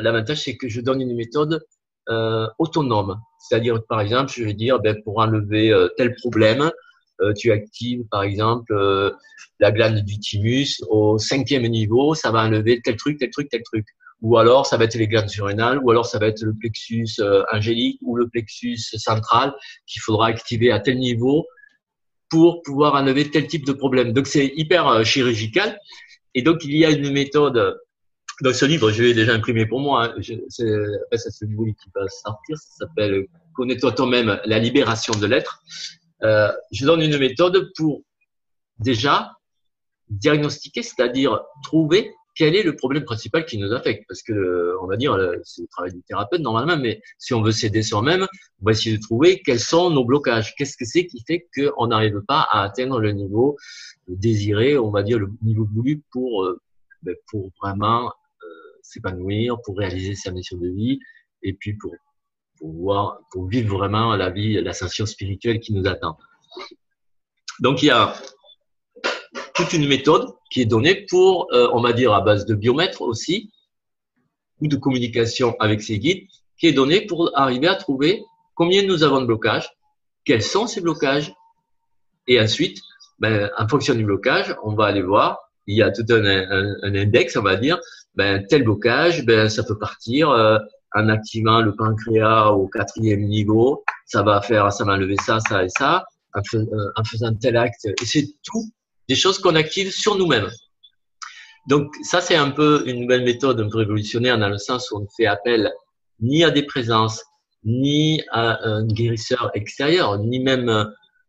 [0.02, 1.64] l'avantage, c'est que je donne une méthode
[2.08, 3.20] euh, autonome.
[3.38, 6.72] C'est-à-dire, par exemple, je vais dire, ben, pour enlever euh, tel problème,
[7.20, 8.74] euh, tu actives, par exemple,
[9.60, 13.62] la glande du thymus au cinquième niveau, ça va enlever tel truc, tel truc, tel
[13.62, 13.86] truc.
[14.22, 17.08] Ou alors, ça va être les glandes surrénales, ou alors ça va être le plexus
[17.52, 19.54] angélique ou le plexus central
[19.86, 21.46] qu'il faudra activer à tel niveau
[22.30, 24.12] pour pouvoir enlever tel type de problème.
[24.12, 25.78] Donc, c'est hyper chirurgical.
[26.34, 27.78] Et donc, il y a une méthode.
[28.42, 30.06] Dans ce livre, je l'ai déjà imprimé pour moi.
[30.06, 30.14] Hein.
[30.20, 32.56] C'est celui qui va sortir.
[32.58, 33.26] Ça s'appelle
[33.56, 35.62] Connais-toi toi-même, la libération de l'être.
[36.22, 38.02] Euh, je donne une méthode pour
[38.78, 39.32] déjà
[40.10, 44.04] diagnostiquer, c'est-à-dire trouver quel est le problème principal qui nous affecte?
[44.06, 47.32] Parce que, euh, on va dire, euh, c'est le travail du thérapeute normalement, mais si
[47.32, 48.26] on veut s'aider soi-même,
[48.60, 50.54] on va essayer de trouver quels sont nos blocages.
[50.54, 53.56] Qu'est-ce que c'est qui fait qu'on n'arrive pas à atteindre le niveau
[54.06, 56.60] désiré, on va dire le niveau voulu pour, euh,
[57.02, 58.12] ben, pour vraiment
[58.82, 61.00] s'épanouir, pour réaliser sa mission de vie
[61.42, 61.92] et puis pour,
[62.56, 66.16] pour, voir, pour vivre vraiment la vie, l'ascension spirituelle qui nous attend.
[67.58, 68.14] Donc il y a
[69.56, 73.02] toute une méthode qui est donnée pour, euh, on va dire, à base de biomètres
[73.02, 73.50] aussi,
[74.60, 76.26] ou de communication avec ces guides,
[76.58, 78.22] qui est donnée pour arriver à trouver
[78.54, 79.70] combien nous avons de blocages,
[80.24, 81.32] quels sont ces blocages,
[82.26, 82.78] et ensuite,
[83.18, 87.36] ben, en fonction du blocage, on va aller voir, il y a tout un, index,
[87.36, 87.78] on va dire,
[88.14, 90.58] ben, tel blocage, ben, ça peut partir euh,
[90.94, 95.64] en activant le pancréas au quatrième niveau, ça va faire, ça va lever ça, ça
[95.64, 97.86] et ça, en, euh, en faisant tel acte.
[97.86, 98.70] Et c'est tout
[99.08, 100.50] des choses qu'on active sur nous-mêmes.
[101.68, 104.98] Donc ça, c'est un peu une nouvelle méthode un peu révolutionnaire dans le sens où
[104.98, 105.72] on ne fait appel
[106.20, 107.24] ni à des présences,
[107.64, 110.68] ni à un guérisseur extérieur, ni même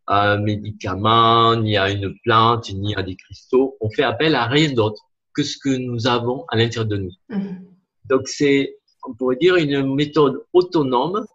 [0.05, 3.77] à un médicament, ni à une plante, ni à des cristaux.
[3.81, 5.01] On fait appel à rien d'autre
[5.33, 7.11] que ce que nous avons à l'intérieur de nous.
[7.29, 7.57] Mmh.
[8.05, 11.25] Donc c'est, on pourrait dire, une méthode autonome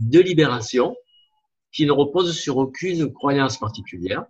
[0.00, 0.94] de libération
[1.72, 4.24] qui ne repose sur aucune croyance particulière,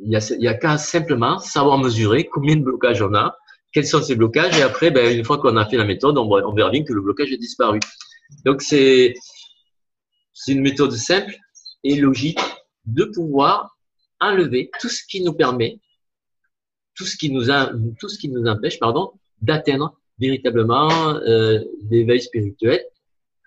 [0.00, 3.36] il y a, a qu'à simplement savoir mesurer combien de blocages on a,
[3.72, 6.30] quels sont ces blocages, et après, ben, une fois qu'on a fait la méthode, on,
[6.30, 7.80] on verra bien que le blocage est disparu.
[8.44, 9.14] Donc c'est
[10.32, 11.34] c'est une méthode simple
[11.82, 12.40] et logique
[12.86, 13.76] de pouvoir
[14.20, 15.80] enlever tout ce qui nous permet,
[16.94, 22.20] tout ce qui nous a, tout ce qui nous empêche, pardon, d'atteindre véritablement euh, l'éveil
[22.20, 22.80] spirituel.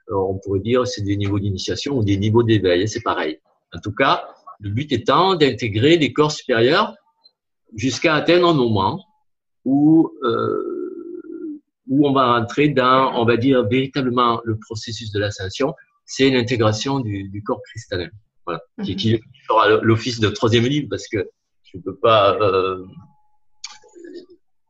[0.08, 3.40] Alors, on pourrait dire c'est des niveaux d'initiation ou des niveaux d'éveil, c'est pareil.
[3.74, 4.28] En tout cas,
[4.62, 6.96] le but étant d'intégrer les corps supérieurs
[7.76, 9.04] jusqu'à atteindre un moment
[9.66, 15.74] où, euh, où on va rentrer dans, on va dire, véritablement le processus de l'ascension,
[16.06, 18.10] c'est l'intégration du, du, corps cristallin.
[18.46, 21.30] Voilà, qui, qui, fera l'office de troisième livre parce que
[21.64, 22.38] je ne peux pas.
[22.42, 22.84] Euh,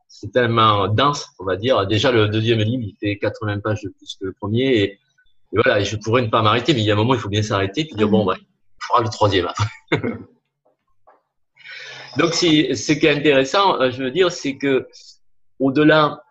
[0.08, 1.86] c'est tellement dense, on va dire.
[1.86, 4.76] Déjà, le deuxième livre, il fait 80 pages de plus que le premier.
[4.76, 7.20] Et, et voilà, je pourrais ne pas m'arrêter, mais il y a un moment, il
[7.20, 8.36] faut bien s'arrêter puis dire, bon, bah,
[8.86, 9.48] fera le troisième
[12.18, 14.86] Donc, si, ce qui est intéressant, euh, je veux dire, c'est que
[15.58, 16.22] au-delà,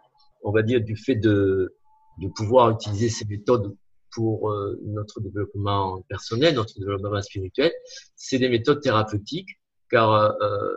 [0.44, 1.76] on va dire, du fait de,
[2.20, 3.76] de pouvoir utiliser ces méthodes
[4.12, 7.72] pour euh, notre développement personnel, notre développement spirituel,
[8.16, 9.60] c'est des méthodes thérapeutiques,
[9.90, 10.76] car euh,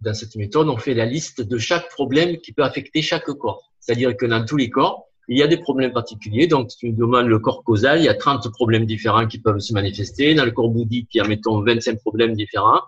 [0.00, 3.72] dans cette méthode, on fait la liste de chaque problème qui peut affecter chaque corps.
[3.80, 6.46] C'est-à-dire que dans tous les corps, il y a des problèmes particuliers.
[6.46, 9.58] Donc, si tu demandes le corps causal, il y a 30 problèmes différents qui peuvent
[9.58, 10.34] se manifester.
[10.34, 12.80] Dans le corps bouddhique, il y a, mettons, 25 problèmes différents.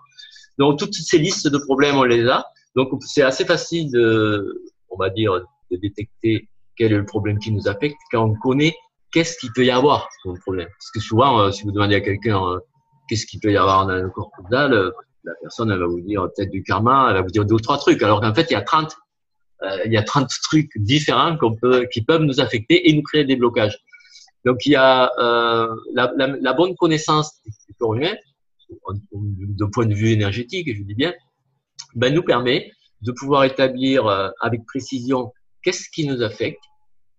[0.57, 2.45] Donc, toutes ces listes de problèmes, on les a.
[2.75, 5.33] Donc, c'est assez facile de, on va dire,
[5.71, 6.47] de détecter
[6.77, 8.75] quel est le problème qui nous affecte quand on connaît
[9.11, 10.67] qu'est-ce qu'il peut y avoir comme problème.
[10.67, 12.59] Parce que souvent, euh, si vous demandez à quelqu'un euh,
[13.09, 14.91] qu'est-ce qu'il peut y avoir dans le corps causal, euh,
[15.23, 17.59] la personne, elle va vous dire peut-être du karma, elle va vous dire deux ou
[17.59, 18.01] trois trucs.
[18.03, 18.95] Alors qu'en fait, il y a 30 euh,
[19.85, 23.25] il y a 30 trucs différents qu'on peut, qui peuvent nous affecter et nous créer
[23.25, 23.77] des blocages.
[24.45, 28.15] Donc il y a euh, la, la, la, bonne connaissance du corps humain,
[28.93, 31.13] de point de vue énergétique, je dis bien,
[31.95, 36.61] ben, nous permet de pouvoir établir euh, avec précision qu'est-ce qui nous affecte,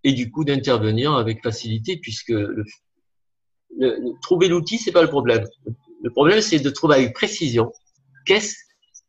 [0.05, 2.65] et du coup d'intervenir avec facilité, puisque le,
[4.23, 5.45] trouver l'outil, c'est pas le problème.
[6.03, 7.71] Le problème, c'est de trouver avec précision
[8.25, 8.55] qu'est-ce,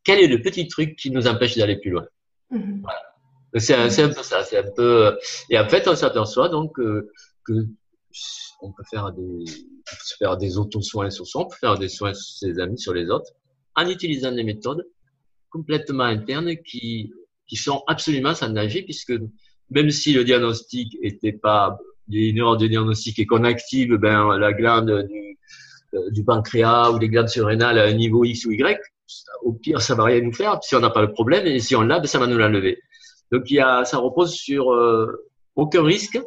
[0.04, 2.06] quel est le petit truc qui nous empêche d'aller plus loin.
[2.52, 2.82] Mm-hmm.
[2.82, 3.11] Voilà.
[3.58, 5.18] C'est un, un, peu ça, c'est un peu.
[5.50, 7.10] Et en fait, on s'aperçoit donc que,
[7.46, 7.54] que
[8.62, 9.46] on peut faire des,
[10.20, 13.10] faire des auto-soins sur soi, on peut faire des soins sur ses amis, sur les
[13.10, 13.32] autres,
[13.76, 14.88] en utilisant des méthodes
[15.50, 17.12] complètement internes qui,
[17.48, 19.14] qui sont absolument sans danger, puisque
[19.70, 21.78] même si le diagnostic était pas
[22.10, 25.38] une erreur de diagnostic et qu'on active ben, la glande du,
[25.94, 28.80] euh, du pancréas ou les glandes surrénales à un niveau X ou Y,
[29.44, 31.76] au pire, ça va rien nous faire si on n'a pas le problème, et si
[31.76, 32.80] on l'a, ben, ça va nous l'enlever.
[33.32, 36.20] Donc il y a, ça repose sur euh, aucun risque,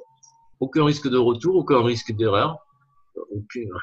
[0.61, 2.59] aucun risque de retour, aucun risque d'erreur,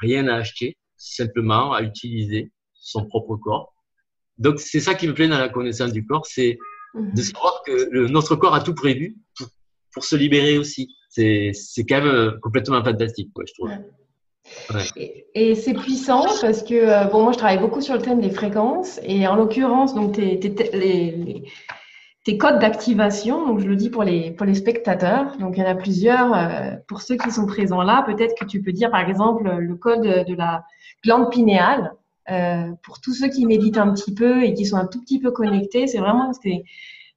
[0.00, 3.74] rien à acheter, simplement à utiliser son propre corps.
[4.38, 6.58] Donc c'est ça qui me plaît dans la connaissance du corps, c'est
[6.94, 7.16] de mhm.
[7.16, 9.48] savoir que le, notre corps a tout prévu pour,
[9.94, 10.94] pour se libérer aussi.
[11.08, 11.52] C'est
[11.88, 13.68] quand même euh, complètement fantastique, quoi, je trouve.
[13.68, 14.84] Ouais.
[14.96, 18.20] Et, et c'est puissant parce que euh, bon, moi je travaille beaucoup sur le thème
[18.20, 21.44] des fréquences et en l'occurrence donc t'es, t'es, les, les
[22.24, 25.66] tes codes d'activation, donc je le dis pour les, pour les spectateurs, donc il y
[25.66, 26.34] en a plusieurs.
[26.34, 29.74] Euh, pour ceux qui sont présents là, peut-être que tu peux dire par exemple le
[29.74, 30.64] code de la
[31.04, 31.94] glande pinéale.
[32.30, 35.18] Euh, pour tous ceux qui méditent un petit peu et qui sont un tout petit
[35.18, 36.30] peu connectés, c'est vraiment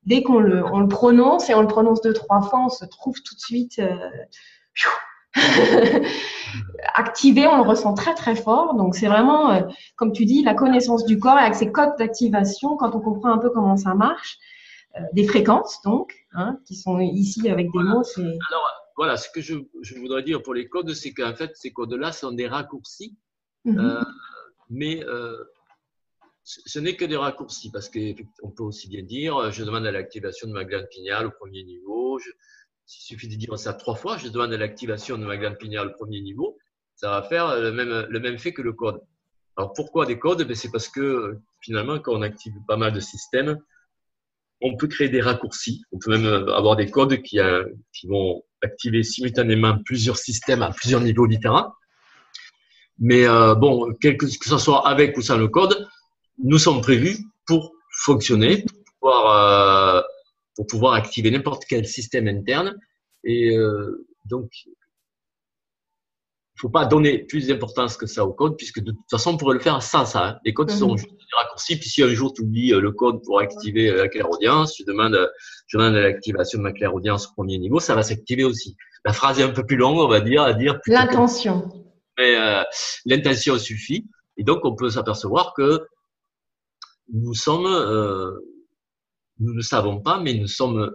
[0.05, 2.85] dès qu'on le, on le prononce et on le prononce deux trois fois, on se
[2.85, 4.09] trouve tout de suite euh,
[6.95, 8.73] activé, on le ressent très très fort.
[8.75, 9.61] Donc c'est vraiment, euh,
[9.95, 13.37] comme tu dis, la connaissance du corps avec ses codes d'activation, quand on comprend un
[13.37, 14.37] peu comment ça marche,
[15.13, 18.03] des fréquences, donc, hein, qui sont ici avec des mots.
[18.17, 21.71] Alors, voilà, ce que je, je, voudrais dire pour les codes, c'est qu'en fait, ces
[21.71, 23.17] codes-là sont des raccourcis,
[23.65, 23.79] mhm.
[23.79, 24.03] euh,
[24.69, 25.43] mais euh,
[26.43, 30.47] ce n'est que des raccourcis, parce qu'on peut aussi bien dire, je demande à l'activation
[30.47, 34.17] de ma glande pinéale au premier niveau, je, il suffit de dire ça trois fois,
[34.17, 36.57] je demande à l'activation de ma glande pinéale au premier niveau,
[36.95, 39.01] ça va faire le même, le même fait que le code.
[39.57, 40.43] Alors pourquoi des codes?
[40.43, 43.59] Ben, C'est parce que finalement, quand on active pas mal de systèmes,
[44.61, 45.83] on peut créer des raccourcis.
[45.91, 47.63] On peut même euh, avoir des codes qui, euh,
[47.93, 51.73] qui vont activer simultanément plusieurs systèmes à plusieurs niveaux différents.
[52.99, 55.87] Mais euh, bon, que, ce soit avec ou sans le code,
[56.43, 60.05] nous sommes prévus pour fonctionner, pour pouvoir,
[60.55, 62.77] pour pouvoir activer n'importe quel système interne.
[63.23, 63.55] Et
[64.25, 64.49] donc,
[66.55, 69.37] il faut pas donner plus d'importance que ça au code, puisque de toute façon, on
[69.37, 70.25] pourrait le faire sans ça.
[70.25, 70.39] Hein.
[70.45, 70.97] Les codes sont mhm.
[70.97, 71.77] juste des raccourcis.
[71.77, 74.85] Puis si un jour tu oublies euh, le code pour activer euh, la clairaudience, tu
[74.85, 75.27] demandes, euh,
[75.67, 78.77] je demande l'activation de ma clairaudience au premier niveau, ça va s'activer aussi.
[79.05, 80.79] La phrase est un peu plus longue, on va dire, à dire.
[80.87, 81.69] L'intention.
[82.17, 82.63] Mais euh,
[83.05, 84.09] l'intention suffit.
[84.37, 85.85] Et donc, on peut s'apercevoir que
[87.13, 88.31] nous sommes, euh,
[89.39, 90.91] nous ne savons pas, mais nous sommes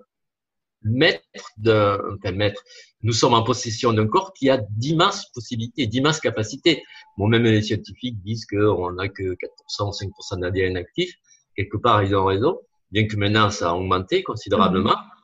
[0.82, 1.22] maîtres
[1.56, 2.62] d'un, enfin maître,
[3.02, 6.82] nous sommes en possession d'un corps qui a d'immenses possibilités, d'immenses capacités.
[7.16, 9.36] Bon, même les scientifiques disent qu'on n'a que 4%
[9.80, 11.14] ou 5% d'ADN actif.
[11.56, 14.96] Quelque part, ils ont raison, bien que maintenant ça a augmenté considérablement.
[14.96, 15.20] Mhm.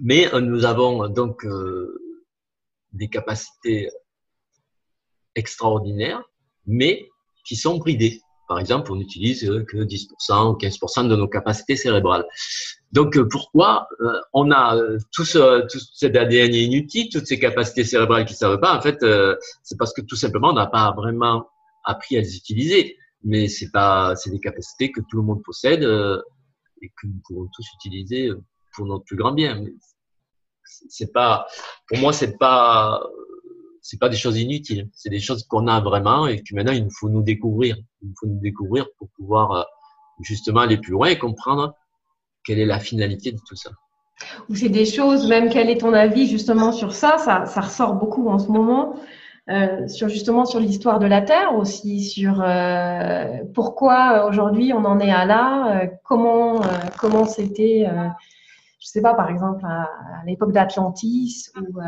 [0.00, 2.00] Mais euh, nous avons donc euh,
[2.92, 3.90] des capacités
[5.34, 6.22] extraordinaires,
[6.66, 7.08] mais
[7.44, 8.20] qui sont bridées.
[8.48, 12.26] Par exemple, on n'utilise que 10% ou 15% de nos capacités cérébrales.
[12.92, 17.38] Donc, euh, pourquoi euh, on a euh, tout, ce, tout cet ADN inutile, toutes ces
[17.38, 19.04] capacités cérébrales qui ne servent pas En fait,
[19.62, 21.48] c'est parce que tout simplement, on n'a pas vraiment
[21.84, 22.96] appris à les utiliser.
[23.22, 27.48] Mais c'est pas, c'est des capacités que tout le monde possède et que nous pouvons
[27.54, 28.30] tous utiliser
[28.74, 29.62] pour notre plus grand bien.
[30.64, 31.46] C'est pas,
[31.86, 33.02] pour moi, c'est pas
[33.82, 36.84] c'est pas des choses inutiles, c'est des choses qu'on a vraiment et que maintenant il
[36.84, 37.76] nous faut nous découvrir.
[38.02, 39.66] Il nous faut nous découvrir pour pouvoir
[40.20, 41.74] justement aller plus loin et comprendre
[42.44, 43.70] quelle est la finalité de tout ça?
[44.48, 48.28] Ou c'est des choses, même quel est ton avis justement sur ça, ça, ressort beaucoup
[48.28, 48.96] en ce moment,
[49.48, 55.00] euh, sur justement sur l'histoire de la Terre aussi, sur euh, pourquoi aujourd'hui on en
[55.00, 56.66] est à là, euh, comment euh,
[56.98, 57.86] comment c'était,
[58.78, 59.82] je sais pas par exemple à,
[60.20, 61.80] à l'époque d'Atlantis ou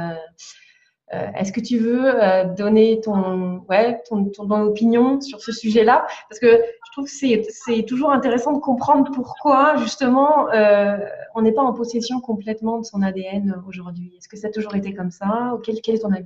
[1.14, 6.07] euh, est-ce que tu veux euh, donner ton, ouais, ton, ton, opinion sur ce sujet-là?
[6.29, 10.96] Parce que je trouve que c'est toujours intéressant de comprendre pourquoi, justement, euh,
[11.35, 14.14] on n'est pas en possession complètement de son ADN aujourd'hui.
[14.16, 15.59] Est-ce que ça a toujours été comme ça?
[15.64, 16.25] Quel, quel est ton avis?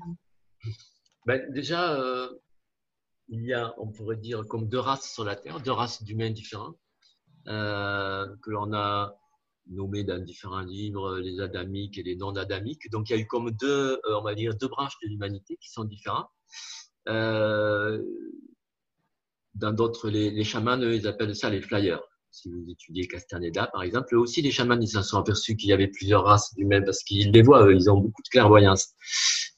[1.24, 1.98] Ben, Déjà,
[3.28, 6.30] il y a, on pourrait dire, comme deux races sur la Terre, deux races d'humains
[6.30, 6.74] différents,
[7.46, 9.16] que l'on a
[9.68, 12.90] nommés dans différents livres, les adamiques et les non-adamiques.
[12.90, 15.56] Donc, il y a eu comme deux, euh, on va dire, deux branches de l'humanité
[15.60, 16.28] qui sont différentes.
[17.08, 18.02] Euh,
[19.54, 22.02] dans d'autres, les, les chamans, ils appellent ça les flyers.
[22.30, 25.72] si vous étudiez Castaneda, par exemple, aussi les chamans, ils s'en sont aperçus qu'il y
[25.72, 28.88] avait plusieurs races d'humains parce qu'ils les voient, eux, ils ont beaucoup de clairvoyance.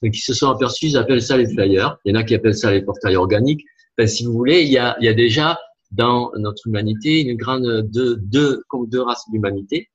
[0.01, 1.97] Donc, ils se sont aperçus, ils appellent ça les flyers.
[2.05, 3.65] Il y en a qui appellent ça les portails organiques.
[3.97, 5.59] Ben, si vous voulez, il y a, il y a déjà
[5.91, 9.89] dans notre humanité une grande deux, deux, comme deux races d'humanité.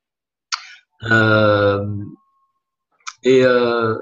[1.10, 1.86] Euh,
[3.22, 3.96] et euh,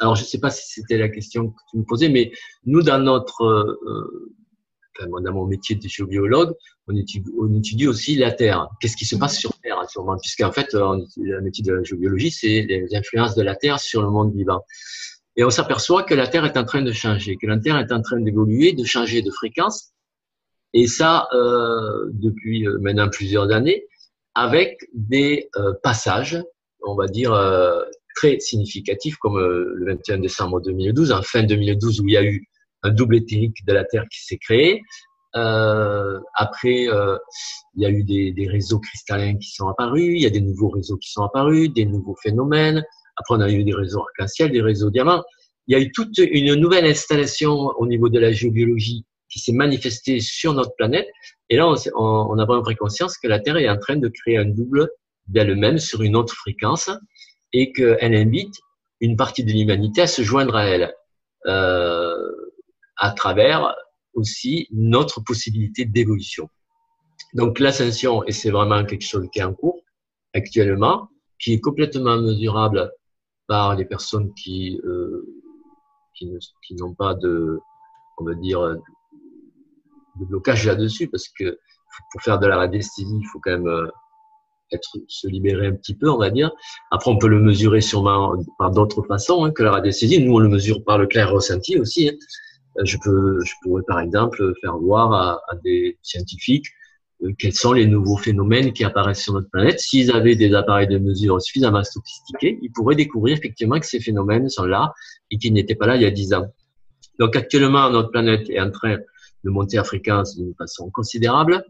[0.00, 2.32] alors, je ne sais pas si c'était la question que tu me posais, mais
[2.64, 4.34] nous, dans notre euh,
[5.06, 6.54] dans mon métier de géobiologue,
[6.88, 8.68] on étudie, aussi la Terre.
[8.80, 12.62] Qu'est-ce qui se passe sur Terre, sûrement, puisqu'en fait, le métier de la géobiologie, c'est
[12.62, 14.64] les influences de la Terre sur le monde vivant.
[15.36, 17.92] Et on s'aperçoit que la Terre est en train de changer, que la Terre est
[17.92, 19.92] en train d'évoluer, de changer de fréquence,
[20.72, 23.86] et ça euh, depuis euh, maintenant plusieurs années,
[24.38, 26.40] avec des euh, passages,
[26.86, 27.82] on va dire euh,
[28.14, 32.22] très significatifs, comme euh, le 21 décembre 2012, en fin 2012, où il y a
[32.22, 32.46] eu
[32.84, 34.80] un double éthérique de la Terre qui s'est créé.
[35.34, 40.30] Après, il y a eu des, des, réseaux cristallins qui sont apparus, il y a
[40.30, 42.84] des nouveaux réseaux qui sont apparus, des nouveaux phénomènes.
[43.16, 45.22] Après, on a eu des réseaux arc-en-ciel, des réseaux diamants.
[45.66, 49.52] Il y a eu toute une nouvelle installation au niveau de la géobiologie qui s'est
[49.52, 51.08] manifestée sur notre planète.
[51.50, 54.08] Et là, on, on a vraiment pris conscience que la Terre est en train de
[54.08, 54.88] créer un double
[55.26, 56.90] d'elle-même sur une autre fréquence
[57.52, 58.54] et qu'elle invite
[59.00, 60.92] une partie de l'humanité à se joindre à elle.
[61.46, 62.14] Euh,
[62.96, 63.74] à travers
[64.14, 66.50] aussi notre possibilité d'évolution.
[67.34, 69.80] Donc l'ascension, et c'est vraiment quelque chose qui est en cours
[70.34, 72.90] actuellement, qui est complètement mesurable
[73.46, 75.24] par les personnes qui euh,
[76.14, 77.60] qui n'ont pas de,
[78.18, 78.60] on va dire,
[80.18, 81.58] de blocage là-dessus, parce que
[82.12, 83.86] pour faire de la radiesthésie, il faut quand même euh,
[84.72, 86.50] être se libérer un petit peu, on va dire.
[86.90, 90.24] Après, on peut le mesurer sûrement par d'autres façons hein, que la radiesthésie.
[90.24, 92.08] Nous, on le mesure par le clair ressenti aussi.
[92.08, 92.14] Hein.
[92.84, 96.66] Je, peux, je pourrais par exemple faire voir à, à des scientifiques
[97.24, 99.80] euh, quels sont les nouveaux phénomènes qui apparaissent sur notre planète.
[99.80, 104.48] S'ils avaient des appareils de mesure suffisamment sophistiqués, ils pourraient découvrir effectivement que ces phénomènes
[104.48, 104.92] sont là
[105.30, 106.46] et qu'ils n'étaient pas là il y a dix ans.
[107.18, 108.98] Donc actuellement, notre planète est en train
[109.50, 111.64] monter à fréquence d'une façon considérable,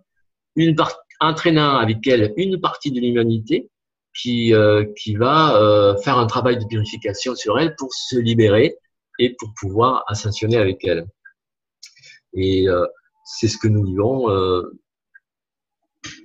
[0.56, 0.74] une
[1.20, 3.70] avec elle une partie de l'humanité
[4.16, 8.76] qui, euh, qui va euh, faire un travail de purification sur elle pour se libérer
[9.18, 11.06] et pour pouvoir ascensionner avec elle.
[12.34, 12.86] Et euh,
[13.24, 14.28] c'est ce que nous vivons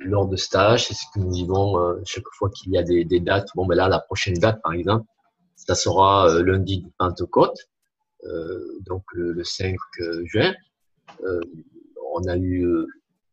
[0.02, 3.50] lors de stages, c'est ce que nous vivons chaque fois qu'il y a des, dates.
[3.56, 5.06] Bon, ben là, la prochaine date, par exemple,
[5.56, 7.58] ça sera lundi de Pentecôte,
[8.86, 9.76] donc le, le 5
[10.26, 10.54] juin.
[12.16, 12.66] On a eu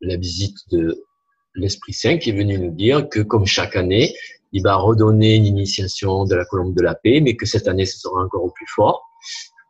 [0.01, 1.03] la visite de
[1.55, 4.15] l'Esprit Saint qui est venu nous dire que, comme chaque année,
[4.53, 7.87] il va redonner une initiation de la colombe de la paix, mais que cette année,
[7.87, 9.03] ce sera encore au plus fort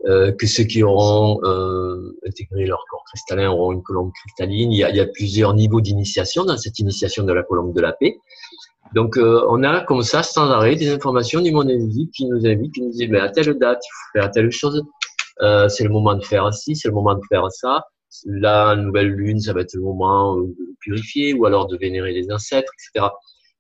[0.07, 4.73] euh, que ceux qui auront euh, intégré leur corps cristallin auront une colombe cristalline.
[4.73, 8.19] Il y a, plusieurs niveaux d'initiation dans cette initiation de la colombe de la paix.
[8.95, 12.47] Donc, euh, on a comme ça, sans arrêt, des informations du monde invisible qui nous
[12.47, 14.83] invitent, qui nous disent, à telle date, il faut faire telle chose.
[15.43, 17.85] Euh, c'est le moment de faire ci, c'est le moment de faire ça.
[18.27, 22.31] La nouvelle lune, ça va être le moment de purifier ou alors de vénérer les
[22.33, 23.09] ancêtres, etc.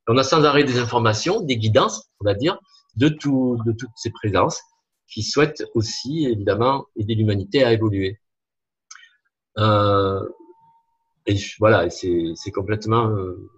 [0.08, 2.58] On a sans arrêt des informations, des guidances, on va dire,
[2.96, 4.60] de, tout, de toutes ces présences
[5.06, 8.18] qui souhaitent aussi, évidemment, aider l'humanité à évoluer.
[9.58, 10.20] Euh,
[11.26, 13.50] et voilà, c'est complètement euh,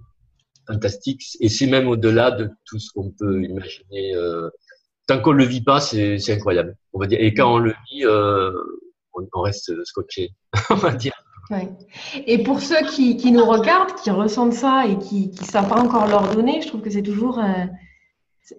[0.67, 1.23] fantastique.
[1.41, 4.15] Et c'est même au-delà de tout ce qu'on peut imaginer.
[4.15, 4.51] Euh,
[5.07, 6.77] tant qu'on le vit pas, c'est incroyable.
[6.93, 7.21] On va dire.
[7.21, 8.53] Et quand on le vit, euh,
[9.15, 10.31] on, on, reste scotché,
[10.71, 11.15] on va dire.
[11.51, 11.69] Ouais.
[12.27, 15.81] Et pour ceux qui, qui, nous regardent, qui ressentent ça et qui ne savent pas
[15.81, 17.39] encore leur donner, je trouve que c'est toujours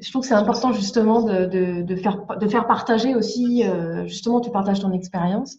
[0.02, 4.08] je trouve que c'est important justement de, de, de, faire, de faire partager aussi, euh,
[4.08, 5.58] justement, tu partages ton expérience,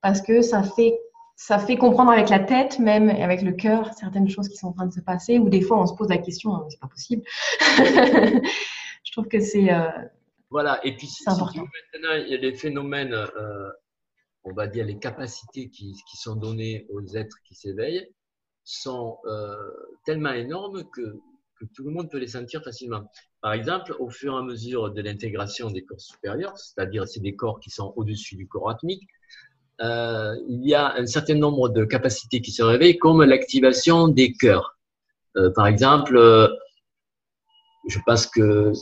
[0.00, 0.98] parce que ça fait,
[1.36, 4.68] ça fait comprendre avec la tête même et avec le cœur certaines choses qui sont
[4.68, 6.80] en train de se passer, ou des fois on se pose la question, hein, c'est
[6.80, 7.22] pas possible.
[9.04, 9.72] je trouve que c'est.
[9.72, 9.88] Euh,
[10.50, 11.64] voilà, et puis si, important.
[11.94, 13.70] maintenant il y a des phénomènes, euh,
[14.44, 18.08] on va dire les capacités qui, qui sont données aux êtres qui s'éveillent
[18.64, 19.56] sont euh,
[20.04, 21.20] tellement énormes que
[21.60, 23.04] que tout le monde peut les sentir facilement.
[23.42, 27.36] Par exemple, au fur et à mesure de l'intégration des corps supérieurs, c'est-à-dire c'est des
[27.36, 29.02] corps qui sont au-dessus du corps atmique,
[29.82, 34.32] euh, il y a un certain nombre de capacités qui se réveillent, comme l'activation des
[34.32, 34.78] cœurs.
[35.36, 36.48] Euh, par exemple, euh,
[37.88, 38.72] je pense que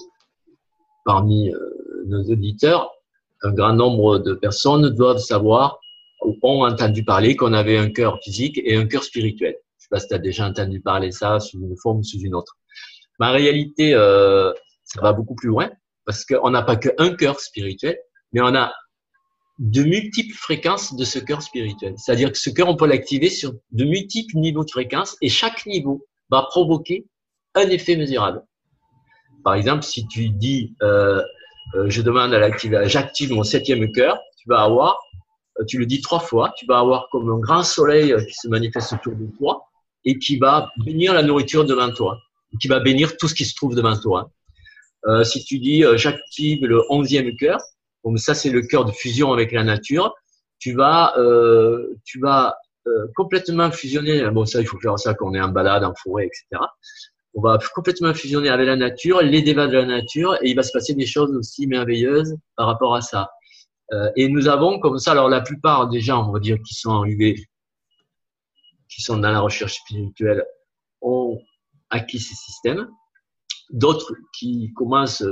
[1.05, 1.59] parmi euh,
[2.07, 2.93] nos auditeurs,
[3.43, 5.79] un grand nombre de personnes doivent savoir
[6.23, 9.57] ou ont entendu parler qu'on avait un cœur physique et un cœur spirituel.
[9.79, 12.21] Je sais pas si tu as déjà entendu parler ça sous une forme ou sous
[12.21, 12.57] une autre.
[13.21, 14.53] Mais en réalité, euh,
[14.85, 15.71] ça va beaucoup plus loin
[16.05, 17.99] parce qu'on n'a pas qu'un cœur spirituel,
[18.33, 18.73] mais on a
[19.59, 21.95] de multiples fréquences de ce cœur spirituel.
[21.97, 25.67] C'est-à-dire que ce cœur, on peut l'activer sur de multiples niveaux de fréquence et chaque
[25.67, 27.07] niveau va provoquer
[27.55, 28.43] un effet mesurable.
[29.45, 31.23] Par exemple, si tu dis, euh,
[31.87, 34.99] je demande à l'activer, j'active mon septième cœur, tu vas avoir,
[35.61, 38.49] euh, tu le dis trois fois, tu vas avoir comme un grand soleil qui se
[38.49, 39.67] manifeste autour de toi
[40.05, 42.19] et qui va bénir la nourriture devant toi,
[42.61, 44.31] qui va bénir tout ce qui se trouve devant toi.
[45.07, 47.59] Euh, si tu dis, j'active le onzième cœur,
[48.05, 50.15] donc ça c'est le cœur de fusion avec la nature,
[50.59, 52.57] tu vas, euh, tu vas
[52.87, 54.29] euh, complètement fusionner.
[54.31, 56.65] Bon, ça, il faut faire ça quand on est en balade, en forêt, etc
[57.35, 60.63] on va complètement fusionner avec la nature, les débats de la nature, et il va
[60.63, 63.31] se passer des choses aussi merveilleuses par rapport à ça.
[63.93, 66.75] Euh, et nous avons comme ça, alors la plupart des gens, on va dire, qui
[66.75, 67.37] sont arrivés,
[68.89, 70.45] qui sont dans la recherche spirituelle,
[71.01, 71.39] ont
[71.91, 72.89] acquis ces systèmes.
[73.71, 75.25] D'autres qui commencent,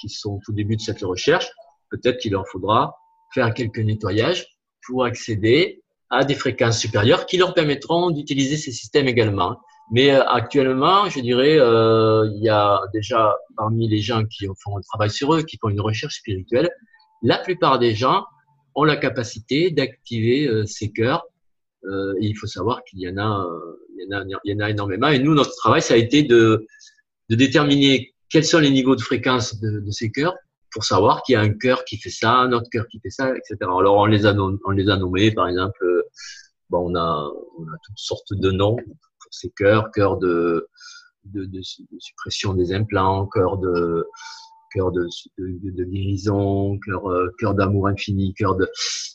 [0.00, 1.50] qui sont au début de cette recherche,
[1.90, 2.96] peut-être qu'il leur faudra
[3.32, 4.46] faire quelques nettoyages
[4.86, 9.60] pour accéder à des fréquences supérieures qui leur permettront d'utiliser ces systèmes également.
[9.90, 14.78] Mais euh, actuellement, je dirais, euh, il y a déjà parmi les gens qui font
[14.78, 16.70] un travail sur eux, qui font une recherche spirituelle,
[17.22, 18.24] la plupart des gens
[18.76, 21.24] ont la capacité d'activer euh, ces cœurs.
[21.84, 23.46] Euh, et il faut savoir qu'il y en a,
[23.98, 25.08] il y en a, il y en a énormément.
[25.08, 26.66] Et nous, notre travail, ça a été de,
[27.28, 30.34] de déterminer quels sont les niveaux de fréquence de, de ces cœurs
[30.72, 33.10] pour savoir qu'il y a un cœur qui fait ça, un autre cœur qui fait
[33.10, 33.56] ça, etc.
[33.62, 35.84] Alors on les a, on les a nommés, par exemple,
[36.68, 38.76] bon, on a, on a toutes sortes de noms
[39.30, 40.68] ces cœurs, cœur de,
[41.98, 44.06] suppression des implants, cœur de
[44.72, 45.08] cœur de,
[45.84, 48.68] guérison, cœur, euh, cœur d'amour infini, cœur de.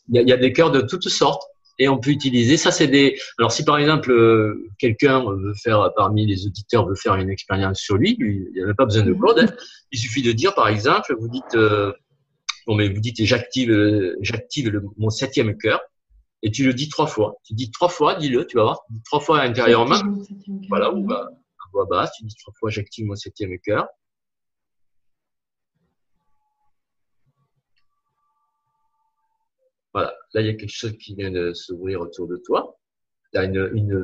[0.09, 1.43] Il y, a, des cœurs de toutes sortes
[1.79, 2.71] et on peut utiliser ça.
[2.71, 3.17] C'est des.
[3.39, 7.79] Alors si par exemple euh, quelqu'un veut faire parmi les auditeurs veut faire une expérience
[7.79, 9.39] sur lui, il n'y a pas besoin de code.
[9.39, 9.53] Hein.
[9.91, 11.93] Il suffit de dire par exemple, vous dites euh,
[12.67, 15.79] bon mais vous dites j'active j'active mon septième cœur
[16.45, 17.35] et tu le dis trois fois.
[17.43, 19.95] Tu dis trois fois, dis-le, tu vas voir, dis trois fois intérieurement.
[20.69, 21.31] Voilà, ou à
[21.73, 23.87] voix basse, tu dis trois fois j'active mon septième cœur.
[29.91, 32.77] Voilà, là il y a quelque chose qui vient de s'ouvrir autour de toi.
[33.33, 34.03] Tu as une, une,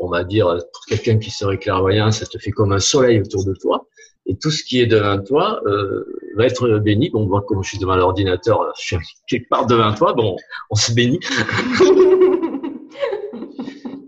[0.00, 3.44] on va dire, pour quelqu'un qui serait clairvoyant, ça te fait comme un soleil autour
[3.44, 3.86] de toi.
[4.26, 6.04] Et tout ce qui est devant toi euh,
[6.36, 7.10] va être béni.
[7.10, 8.96] Bon, moi, comme je suis devant l'ordinateur, je suis
[9.28, 10.36] quelque part devant toi, bon,
[10.70, 11.20] on se bénit.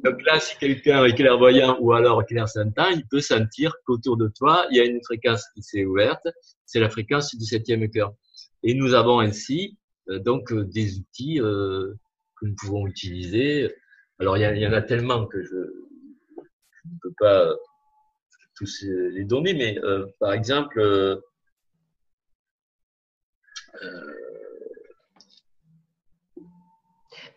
[0.04, 4.66] Donc là, si quelqu'un est clairvoyant ou alors clair-sentant, il peut sentir qu'autour de toi,
[4.70, 6.26] il y a une fréquence qui s'est ouverte.
[6.66, 8.14] C'est la fréquence du septième cœur.
[8.62, 9.76] Et nous avons ainsi
[10.08, 11.94] euh, donc euh, des outils euh,
[12.36, 13.72] que nous pouvons utiliser.
[14.18, 17.54] Alors il y, en a tellement que je ne peux pas
[18.58, 19.78] tous les donner, mais
[20.18, 20.80] par exemple,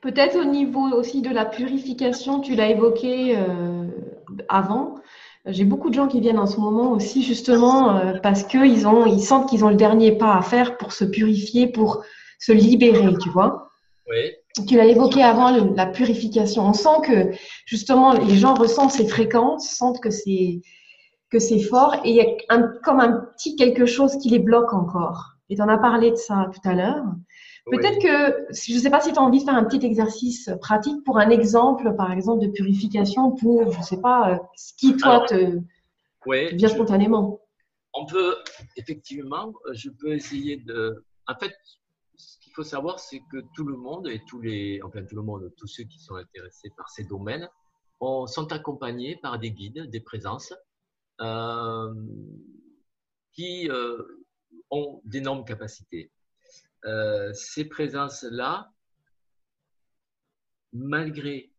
[0.02, 3.86] Peut-être au niveau aussi de la purification, tu l'as évoqué euh,
[4.50, 4.96] avant.
[5.46, 9.06] J'ai beaucoup de gens qui viennent en ce moment aussi justement euh, parce qu'ils ont,
[9.06, 12.04] ils sentent qu'ils ont le dernier pas à faire pour se purifier, pour
[12.40, 13.70] se libérer, tu vois.
[14.10, 14.32] Oui.
[14.68, 16.66] Tu l'as évoqué avant, la purification.
[16.66, 17.32] On sent que
[17.66, 20.62] justement les gens ressentent ces fréquences, sentent que c'est
[21.32, 24.40] que c'est fort et il y a un, comme un petit quelque chose qui les
[24.40, 25.38] bloque encore.
[25.50, 27.06] Et tu en as parlé de ça tout à l'heure.
[27.70, 30.50] Peut-être que, je ne sais pas si tu as envie de faire un petit exercice
[30.62, 34.74] pratique pour un exemple, par exemple, de purification pour, je ne sais pas, euh, ce
[34.74, 35.60] qui, toi, te,
[36.56, 37.40] vient spontanément.
[37.94, 38.36] On peut,
[38.78, 41.04] effectivement, je peux essayer de.
[41.28, 41.54] En fait,
[42.16, 45.22] ce qu'il faut savoir, c'est que tout le monde et tous les, enfin, tout le
[45.22, 47.48] monde, tous ceux qui sont intéressés par ces domaines,
[48.00, 50.54] sont accompagnés par des guides, des présences,
[53.32, 54.02] qui euh,
[54.70, 56.12] ont d'énormes capacités.
[56.86, 58.72] Euh, ces présences-là,
[60.74, 61.52] malgré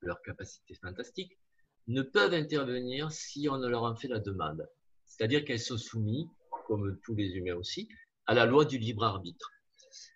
[0.00, 1.38] leur capacité fantastique,
[1.86, 4.66] ne peuvent intervenir si on ne leur en fait la demande.
[5.04, 6.26] C'est-à-dire qu'elles sont soumises,
[6.66, 7.88] comme tous les humains aussi,
[8.26, 9.50] à la loi du libre arbitre.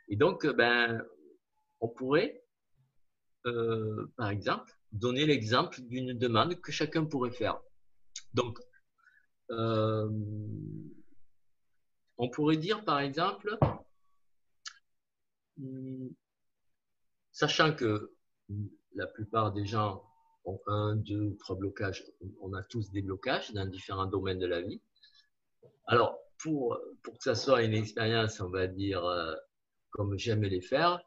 [0.08, 1.04] Et donc, ben,
[1.80, 2.42] on pourrait,
[3.46, 7.60] euh, par exemple, donner l'exemple d'une demande que chacun pourrait faire.
[8.32, 8.58] Donc,
[9.50, 10.08] euh,
[12.18, 13.58] on pourrait dire, par exemple,
[17.32, 18.12] sachant que
[18.94, 20.04] la plupart des gens
[20.44, 22.04] ont un, deux ou trois blocages,
[22.40, 24.80] on a tous des blocages dans différents domaines de la vie.
[25.86, 29.34] Alors, pour, pour que ça soit une expérience, on va dire, euh,
[29.90, 31.00] comme j'aime les faire,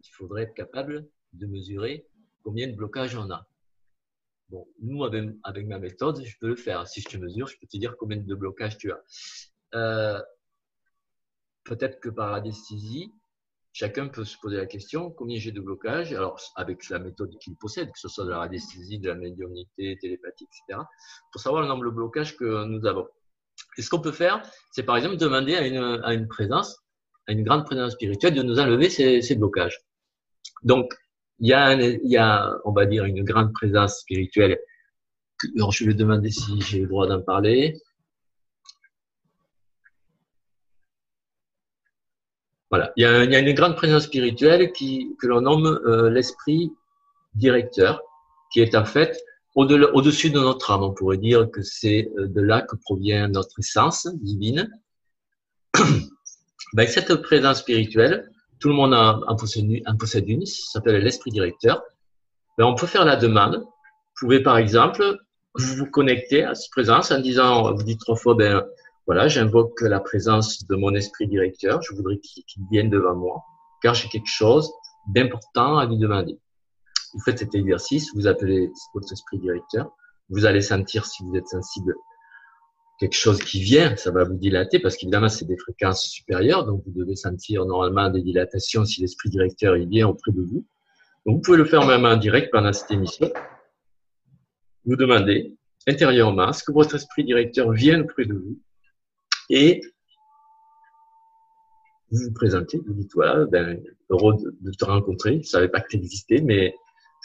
[0.00, 2.06] il faudrait être capable de mesurer
[2.42, 3.46] combien de blocages on a.
[4.48, 6.86] Bon, nous, avec, ma méthode, je peux le faire.
[6.88, 9.02] Si je te mesure, je peux te dire combien de blocages tu as.
[9.74, 10.20] Euh,
[11.68, 13.12] Peut-être que par anesthésie,
[13.74, 17.56] chacun peut se poser la question combien j'ai de blocage Alors, avec la méthode qu'il
[17.56, 20.80] possède, que ce soit de la radiesthésie, de la médiumnité, télépathie, etc.,
[21.30, 23.06] pour savoir le nombre de blocages que nous avons.
[23.76, 24.42] Et ce qu'on peut faire,
[24.72, 26.78] c'est par exemple demander à une, à une présence,
[27.26, 29.78] à une grande présence spirituelle, de nous enlever ces, ces blocages.
[30.62, 30.94] Donc,
[31.40, 34.58] il y, a on va dire, une grande présence spirituelle.
[35.56, 37.80] Alors, je vais demander si j'ai le droit d'en parler.
[42.70, 42.92] Voilà.
[42.96, 46.10] Il y, a, il y a une grande présence spirituelle qui, que l'on nomme euh,
[46.10, 46.72] l'esprit
[47.34, 48.02] directeur,
[48.52, 49.18] qui est en fait
[49.54, 50.82] au-dessus de notre âme.
[50.82, 54.70] On pourrait dire que c'est euh, de là que provient notre essence divine.
[56.74, 58.30] ben, cette présence spirituelle,
[58.60, 58.94] tout le monde
[59.38, 61.82] possède, en possède une, ça s'appelle l'esprit directeur.
[62.56, 63.56] Ben, on peut faire la demande.
[63.56, 65.18] Vous pouvez par exemple
[65.54, 68.64] vous vous connecter à cette présence en disant, vous dites trois fois, ben
[69.06, 71.80] voilà, j'invoque la présence de mon esprit directeur.
[71.82, 73.42] Je voudrais qu'il vienne devant moi,
[73.82, 74.70] car j'ai quelque chose
[75.14, 76.38] d'important à lui demander.
[77.14, 79.90] Vous faites cet exercice, vous appelez votre esprit directeur.
[80.28, 81.94] Vous allez sentir si vous êtes sensible
[82.98, 86.82] quelque chose qui vient, ça va vous dilater parce qu'évidemment c'est des fréquences supérieures, donc
[86.84, 90.66] vous devez sentir normalement des dilatations si l'esprit directeur il vient auprès de vous.
[91.24, 93.30] Donc vous pouvez le faire même en direct pendant cette émission.
[94.84, 98.58] Vous demandez intérieurement ce que votre esprit directeur vienne auprès de vous
[99.50, 99.80] et
[102.10, 103.80] vous vous présentez, vous dites voilà, ben,
[104.10, 105.40] heureux de, te rencontrer.
[105.42, 106.74] Je savais pas que tu existais, mais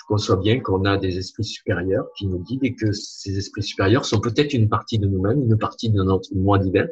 [0.03, 3.63] je conçois bien qu'on a des esprits supérieurs qui nous guident et que ces esprits
[3.63, 6.87] supérieurs sont peut-être une partie de nous-mêmes, une partie de notre moi divin.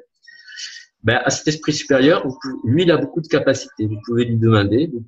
[1.03, 2.25] Ben, à cet esprit supérieur,
[2.63, 3.85] lui, il a beaucoup de capacités.
[3.87, 5.03] Vous pouvez lui demander, vous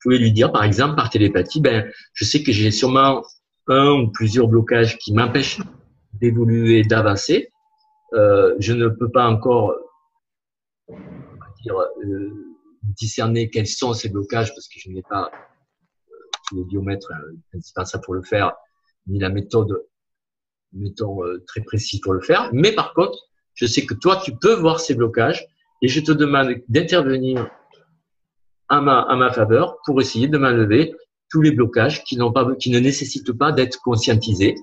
[0.00, 3.24] pouvez lui dire, par exemple, par télépathie, ben, je sais que j'ai sûrement
[3.66, 5.60] un ou plusieurs blocages qui m'empêchent
[6.20, 7.50] d'évoluer, d'avancer.
[8.12, 9.74] Euh, je ne peux pas encore
[11.64, 12.30] dire, euh,
[12.82, 15.30] discerner quels sont ces blocages parce que je n'ai pas
[16.52, 17.12] euh, le biomètre
[17.54, 18.52] indispensable pour le faire,
[19.06, 19.84] ni la méthode,
[20.72, 22.50] mettons, très précise pour le faire.
[22.52, 23.18] Mais par contre,
[23.54, 25.46] je sais que toi, tu peux voir ces blocages
[25.82, 27.48] et je te demande d'intervenir
[28.68, 30.94] à ma, à ma faveur pour essayer de m'enlever
[31.30, 34.54] tous les blocages qui, n'ont pas, qui ne nécessitent pas d'être conscientisés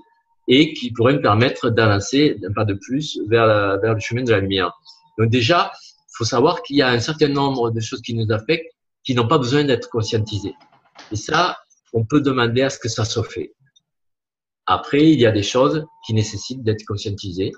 [0.48, 4.32] et qui pourrait me permettre d'avancer d'un pas de plus vers, vers le chemin de
[4.32, 4.72] la lumière.
[5.18, 8.32] Donc déjà, il faut savoir qu'il y a un certain nombre de choses qui nous
[8.32, 8.72] affectent
[9.04, 10.56] qui n'ont pas besoin d'être conscientisées.
[11.12, 11.58] Et ça,
[11.96, 13.56] on peut demander à ce que ça soit fait.
[14.68, 17.54] Après, il y a des choses qui nécessitent d'être conscientisées.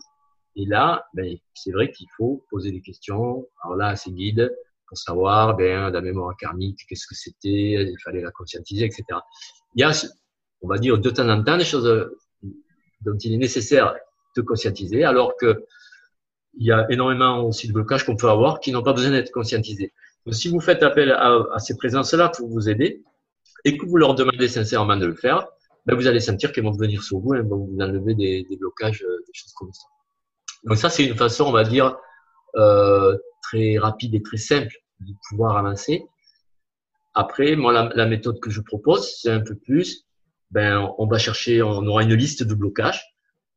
[0.55, 3.47] Et là, ben, c'est vrai qu'il faut poser des questions.
[3.63, 4.55] Alors là, c'est guide
[4.87, 9.03] pour savoir, ben, la mémoire karmique, qu'est-ce que c'était, il fallait la conscientiser, etc.
[9.75, 9.91] Il y a,
[10.61, 12.09] on va dire, de temps en temps, des choses
[13.01, 13.95] dont il est nécessaire
[14.35, 15.65] de conscientiser, alors que
[16.59, 19.31] il y a énormément aussi de blocages qu'on peut avoir qui n'ont pas besoin d'être
[19.31, 19.93] conscientisés.
[20.25, 23.03] Donc, si vous faites appel à, ces présences-là pour vous aider
[23.67, 25.45] et que vous leur demandez sincèrement de le faire,
[25.85, 29.03] ben vous allez sentir qu'elles vont venir sur vous et vont vous enlever des, blocages,
[29.03, 29.85] euh, des choses comme ça.
[30.63, 31.97] Donc ça, c'est une façon, on va dire,
[32.55, 36.05] euh, très rapide et très simple de pouvoir avancer.
[37.13, 40.07] Après, moi, la, la méthode que je propose, c'est un peu plus
[40.51, 43.03] ben, on va chercher, on aura une liste de blocages,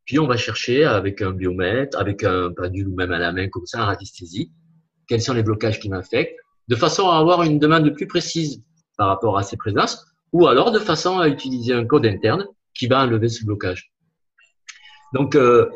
[0.07, 3.49] puis on va chercher avec un biomètre, avec un pendule ou même à la main
[3.49, 4.51] comme ça, en radiesthésie,
[5.07, 6.35] quels sont les blocages qui m'affectent,
[6.67, 8.65] de façon à avoir une demande plus précise
[9.01, 12.87] par rapport à ces présences, ou alors de façon à utiliser un code interne qui
[12.87, 13.95] va enlever ce blocage.
[15.15, 15.71] Donc, euh,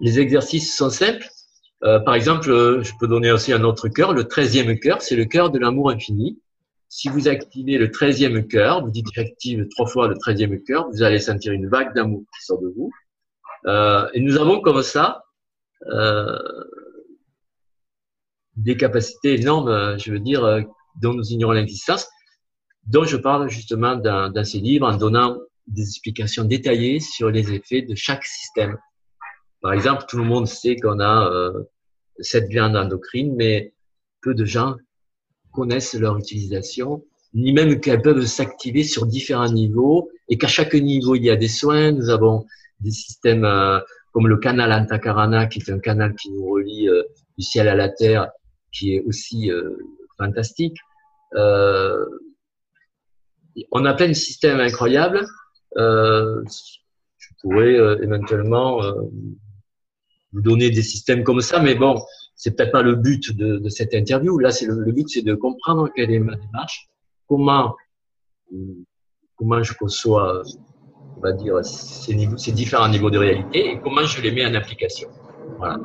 [0.00, 1.28] les exercices sont simples.
[1.84, 4.14] Euh, par exemple, euh, je peux donner aussi un autre cœur.
[4.14, 6.40] Le treizième cœur, c'est le cœur de l'amour infini.
[6.88, 11.02] Si vous activez le treizième cœur, vous dites j'active trois fois le treizième cœur, vous
[11.02, 12.90] allez sentir une vague d'amour qui sort de vous.
[14.14, 15.24] Et nous avons comme ça
[18.56, 20.64] des capacités énormes, je veux dire,
[21.00, 22.08] dont nous ignorons l'existence,
[22.90, 25.38] dont je parle justement dans, dans ces livres en donnant
[25.68, 28.76] des explications détaillées sur les effets de chaque système.
[29.62, 31.62] Par exemple, tout le monde sait qu'on a euh,
[32.18, 33.72] cette glande endocrine, mais
[34.22, 34.74] peu de gens
[35.52, 41.14] connaissent leur utilisation, ni même qu'elles peuvent s'activer sur différents niveaux et qu'à chaque niveau
[41.14, 41.92] il y a des soins.
[41.92, 42.44] Nous avons
[42.80, 43.78] des systèmes euh,
[44.12, 47.04] comme le canal Antakarana qui est un canal qui nous relie euh,
[47.38, 48.28] du ciel à la terre,
[48.72, 49.76] qui est aussi euh,
[50.18, 50.76] fantastique.
[53.72, 55.26] On a plein de systèmes incroyables.
[55.76, 58.80] je pourrais éventuellement
[60.32, 62.00] vous donner des systèmes comme ça, mais bon,
[62.36, 64.38] c'est peut-être pas le but de, de cette interview.
[64.38, 66.88] Là, c'est le, le, but, c'est de comprendre quelle est ma démarche,
[67.26, 67.74] comment
[69.40, 70.42] comment je conçois,
[71.16, 74.44] on va dire, ces, niveaux, ces différents niveaux de réalité et comment je les mets
[74.44, 75.08] en application.
[75.58, 75.80] Voilà.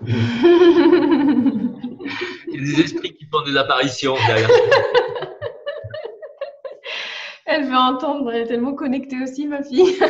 [2.52, 4.48] des esprits qui des apparitions derrière.
[7.46, 9.96] Elle veut entendre, elle est tellement connectée aussi, ma fille.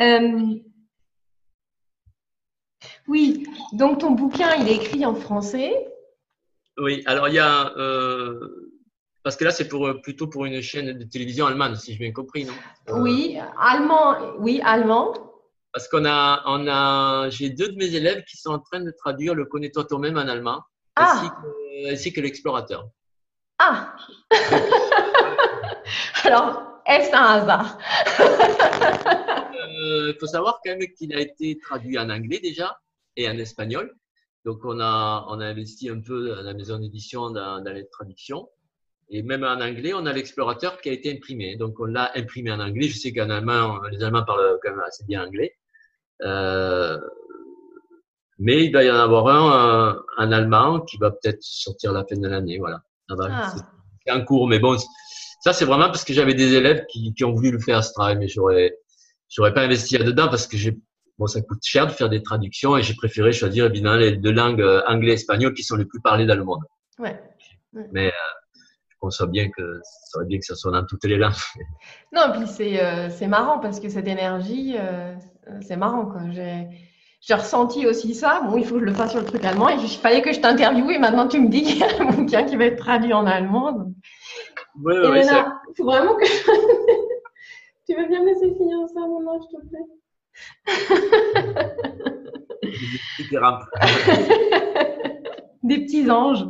[0.00, 0.56] Euh,
[3.06, 5.72] oui, donc ton bouquin, il est écrit en français.
[6.76, 7.72] Oui, alors il y a.
[7.76, 8.72] Euh,
[9.22, 12.12] parce que là, c'est pour, plutôt pour une chaîne de télévision allemande, si j'ai bien
[12.12, 12.54] compris, non?
[12.88, 14.16] Euh, Oui, allemand.
[14.40, 15.12] Oui, allemand.
[15.72, 18.90] Parce qu'on a, on a, j'ai deux de mes élèves qui sont en train de
[18.90, 20.62] traduire le Connais-toi toi-même en allemand,
[20.96, 21.22] ah.
[21.88, 22.88] ainsi que, l'explorateur.
[23.58, 23.96] Ah
[26.24, 27.78] Alors, est-ce un hasard?
[28.18, 32.78] Il euh, faut savoir quand même qu'il a été traduit en anglais déjà
[33.16, 33.94] et en espagnol.
[34.44, 37.88] Donc, on a, on a investi un peu à la maison d'édition dans, dans les
[37.88, 38.48] traductions.
[39.08, 41.56] Et même en anglais, on a l'explorateur qui a été imprimé.
[41.56, 42.88] Donc, on l'a imprimé en anglais.
[42.88, 45.54] Je sais qu'en allemand, les Allemands parlent quand même assez bien anglais.
[46.24, 46.98] Euh,
[48.38, 51.94] mais il va y en avoir un euh, en allemand qui va peut-être sortir à
[51.94, 52.58] la fin de l'année.
[52.58, 52.82] Voilà.
[53.10, 53.54] Ah.
[54.04, 54.48] C'est en cours.
[54.48, 54.76] Mais bon,
[55.40, 57.92] ça, c'est vraiment parce que j'avais des élèves qui, qui, ont voulu le faire, ce
[57.92, 58.16] travail.
[58.16, 58.76] Mais j'aurais,
[59.28, 60.78] j'aurais pas investi là-dedans parce que j'ai,
[61.18, 64.32] bon, ça coûte cher de faire des traductions et j'ai préféré choisir évidemment les deux
[64.32, 66.62] langues euh, anglais et espagnol qui sont les plus parlées dans le monde.
[66.98, 67.20] Ouais.
[67.92, 68.12] Mais
[69.02, 71.32] on sait bien que ça aurait bien que ça soit dans toutes les langues.
[72.12, 75.14] Non, puis c'est euh, c'est marrant parce que cette énergie, euh,
[75.60, 76.22] c'est marrant quoi.
[76.30, 76.68] J'ai
[77.22, 78.42] j'ai ressenti aussi ça.
[78.42, 79.68] Bon, il faut que je le fasse sur le truc allemand.
[79.68, 82.42] Il fallait que je t'interviewe et maintenant tu me dis qu'il y a un bouquin
[82.42, 83.92] qui va être traduit en allemand.
[84.82, 86.24] Oui, oui, Il faut vraiment que
[87.86, 89.86] tu veux bien me laisser finir ça, moment, s'il te plaît?
[95.62, 96.44] Des petits anges.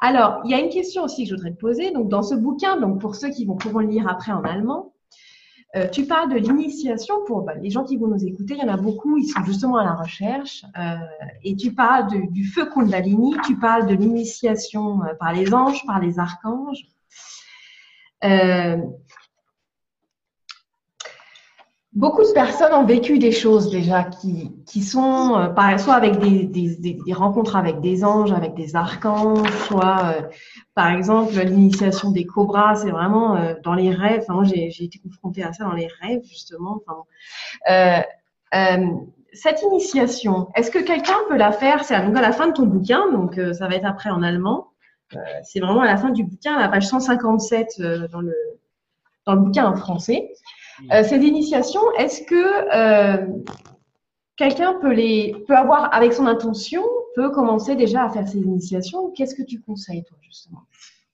[0.00, 1.90] Alors, il y a une question aussi que je voudrais te poser.
[1.92, 4.93] Donc, dans ce bouquin, donc pour ceux qui vont pourront le lire après en allemand,
[5.76, 8.54] euh, tu parles de l'initiation pour bah, les gens qui vont nous écouter.
[8.54, 10.64] Il y en a beaucoup, ils sont justement à la recherche.
[10.78, 10.96] Euh,
[11.42, 16.00] et tu parles du feu Kundalini, tu parles de l'initiation euh, par les anges, par
[16.00, 16.86] les archanges.
[21.94, 26.44] Beaucoup de personnes ont vécu des choses déjà qui, qui sont euh, soit avec des,
[26.44, 30.22] des, des, rencontres avec des anges, avec des archanges, soit euh,
[30.74, 34.22] par exemple l'initiation des cobras, c'est vraiment euh, dans les rêves.
[34.22, 36.80] Enfin, moi j'ai été confrontée à ça dans les rêves justement.
[36.84, 38.02] Enfin,
[39.32, 41.84] cette initiation, est-ce que quelqu'un peut la faire?
[41.84, 44.72] C'est à, la fin de ton bouquin, donc ça va être après en allemand.
[45.44, 47.80] c'est vraiment à la fin du bouquin, à la page 157
[48.10, 48.34] dans le
[49.26, 50.32] dans le bouquin en français.
[50.92, 53.42] Euh, ces initiations, est-ce que euh,
[54.36, 56.82] quelqu'un peut les peut avoir avec son intention
[57.14, 59.10] peut commencer déjà à faire ces initiations?
[59.12, 60.66] Qu'est-ce que tu conseilles toi justement?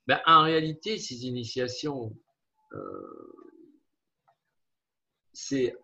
[0.06, 2.12] Ben, En réalité, ces initiations,
[2.72, 2.78] euh,
[5.32, 5.74] c'est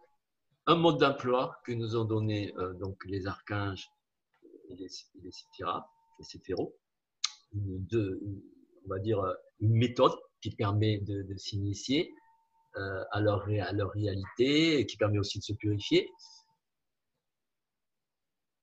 [0.66, 3.88] un mode d'emploi que nous ont donné donc les archanges
[4.68, 4.88] et les,
[5.22, 5.30] les
[6.18, 6.24] les
[8.84, 9.22] on va dire
[9.60, 12.12] une méthode qui permet de s'initier
[13.12, 16.10] à, leur, à leur réalité et qui permet aussi de se purifier.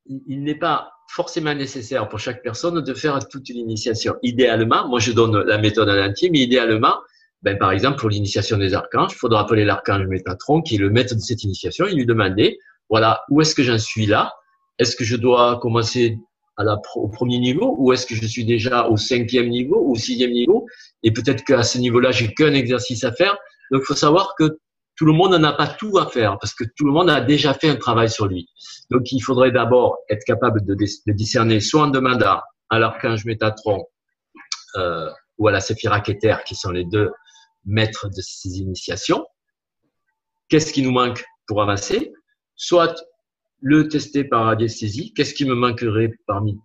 [0.05, 4.15] Il, n'est pas forcément nécessaire pour chaque personne de faire toute l'initiation.
[4.21, 6.95] Idéalement, moi je donne la méthode à l'entier, mais idéalement,
[7.41, 10.89] ben, par exemple, pour l'initiation des archanges, il faudra appeler l'archange Métatron, qui est le
[10.89, 12.57] maître de cette initiation, et lui demander,
[12.89, 14.33] voilà, où est-ce que j'en suis là?
[14.79, 16.17] Est-ce que je dois commencer
[16.95, 20.31] au premier niveau ou est-ce que je suis déjà au cinquième niveau ou au sixième
[20.31, 20.65] niveau?
[21.03, 23.37] Et peut-être qu'à ce niveau-là, j'ai qu'un exercice à faire.
[23.73, 24.59] Donc, il faut savoir que
[24.95, 27.55] tout le monde n'a pas tout à faire parce que tout le monde a déjà
[27.55, 28.47] fait un travail sur lui.
[28.91, 30.75] Donc, il faudrait d'abord être capable de,
[31.11, 33.83] discerner soit en demandant à l'archange Métatron
[34.75, 35.09] euh,
[35.39, 37.11] ou à la Séphira Keter, qui sont les deux
[37.65, 39.25] maîtres de ces initiations,
[40.49, 42.13] qu'est-ce qui nous manque pour avancer,
[42.55, 43.03] soit
[43.59, 46.59] le tester par radiesthésie, qu'est-ce qui me manquerait parmi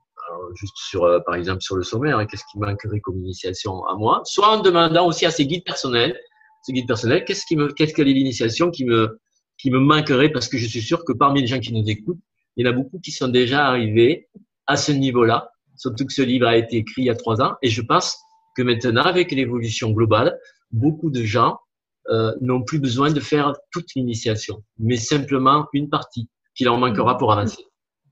[0.54, 3.94] juste sur, euh, par exemple, sur le sommaire, hein, qu'est-ce qui manquerait comme initiation à
[3.94, 6.18] moi, soit en demandant aussi à ses guides personnels
[6.62, 9.20] ce guide personnel, qu'est-ce qui me, qu'est-ce quelle est l'initiation qui me,
[9.58, 10.30] qui me manquerait?
[10.30, 12.20] Parce que je suis sûr que parmi les gens qui nous écoutent,
[12.56, 14.28] il y en a beaucoup qui sont déjà arrivés
[14.66, 15.50] à ce niveau-là.
[15.76, 18.18] Surtout que ce livre a été écrit il y a trois ans et je pense
[18.56, 20.36] que maintenant, avec l'évolution globale,
[20.72, 21.58] beaucoup de gens
[22.08, 27.16] euh, n'ont plus besoin de faire toute l'initiation, mais simplement une partie qui leur manquera
[27.16, 27.64] pour avancer.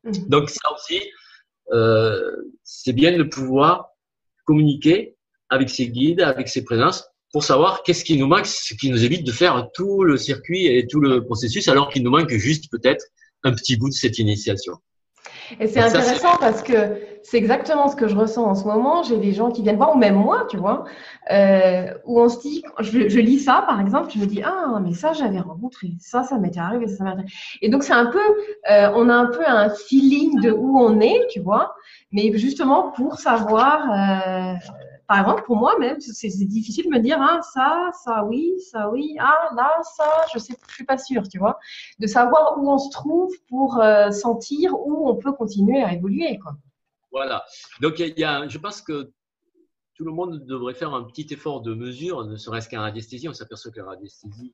[0.04, 0.12] Mmh.
[0.28, 1.00] Donc ça aussi,
[1.72, 3.88] euh, c'est bien de pouvoir
[4.44, 5.16] communiquer
[5.48, 9.04] avec ses guides, avec ses présences, pour savoir qu'est-ce qui nous manque, ce qui nous
[9.04, 12.70] évite de faire tout le circuit et tout le processus, alors qu'il nous manque juste
[12.70, 13.04] peut-être
[13.44, 14.72] un petit bout de cette initiation.
[15.60, 19.02] Et c'est intéressant parce que c'est exactement ce que je ressens en ce moment.
[19.02, 20.84] J'ai des gens qui viennent voir, ou même moi, tu vois,
[21.30, 24.80] euh, où on se dit, je, je, lis ça par exemple, je me dis, ah,
[24.82, 27.28] mais ça j'avais rencontré, ça, ça m'était arrivé, ça, ça arrivé.
[27.60, 28.26] Et donc c'est un peu,
[28.70, 31.74] euh, on a un peu un feeling de où on est, tu vois,
[32.12, 34.54] mais justement pour savoir.
[34.54, 34.54] Euh,
[35.08, 38.90] par exemple, pour moi même, c'est difficile de me dire ah, ça, ça oui, ça
[38.90, 41.58] oui, ah là, ça, je sais, je suis pas sûre, tu vois,
[41.98, 46.38] de savoir où on se trouve pour euh, sentir où on peut continuer à évoluer,
[46.38, 46.56] quoi.
[47.12, 47.44] Voilà.
[47.80, 49.12] Donc y a, je pense que
[49.96, 53.28] tout le monde devrait faire un petit effort de mesure, ne serait-ce qu'un radiesthésie.
[53.28, 54.52] On s'aperçoit que la radiesthésie,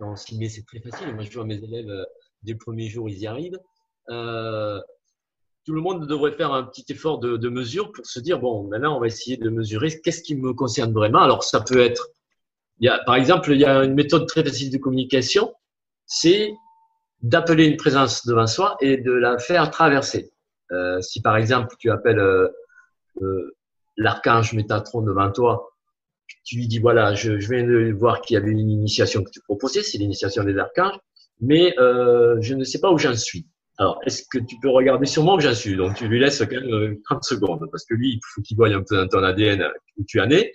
[0.00, 1.14] on s'y met, c'est très facile.
[1.14, 2.04] Moi, je vois mes élèves euh,
[2.42, 3.58] dès le premier jour, ils y arrivent.
[4.10, 4.80] Euh,
[5.64, 8.96] tout le monde devrait faire un petit effort de, mesure pour se dire bon, maintenant
[8.96, 11.20] on va essayer de mesurer qu'est-ce qui me concerne vraiment.
[11.20, 12.08] Alors ça peut être,
[12.80, 15.54] il y a, par exemple, il y a une méthode très facile de communication,
[16.06, 16.52] c'est
[17.22, 20.32] d'appeler une présence devant soi et de la faire traverser.
[20.72, 22.48] Euh, si par exemple tu appelles euh,
[23.20, 23.54] euh,
[23.96, 25.68] l'archange Métatron devant toi,
[26.44, 29.30] tu lui dis voilà, je, je viens de voir qu'il y avait une initiation que
[29.30, 30.98] tu proposais, c'est l'initiation des archanges,
[31.40, 33.46] mais je ne sais pas où j'en suis.
[33.78, 36.40] Alors, est-ce que tu peux regarder sur moi où j'en suis Donc, tu lui laisses
[36.40, 39.08] quand même 30 euh, secondes parce que lui, il faut qu'il voie un peu dans
[39.08, 39.66] ton ADN
[39.96, 40.52] où tu en es.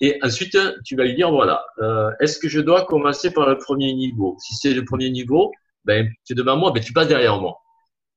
[0.00, 3.58] Et ensuite, tu vas lui dire, voilà, euh, est-ce que je dois commencer par le
[3.58, 4.36] premier niveau?
[4.40, 5.52] Si c'est le premier niveau,
[5.84, 7.58] ben, tu es devant moi, ben, tu passes derrière moi.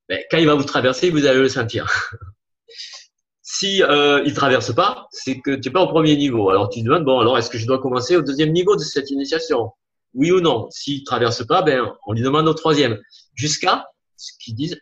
[0.07, 1.87] Ben, quand il va vous traverser, vous allez le sentir.
[3.41, 6.49] si euh, il traverse pas, c'est que tu n'es pas au premier niveau.
[6.49, 9.11] Alors, tu demandes, bon, alors est-ce que je dois commencer au deuxième niveau de cette
[9.11, 9.71] initiation?
[10.13, 10.67] Oui ou non?
[10.71, 12.99] S'il traverse pas, ben, on lui demande au troisième.
[13.35, 13.87] Jusqu'à
[14.19, 14.79] ce qu'ils disent,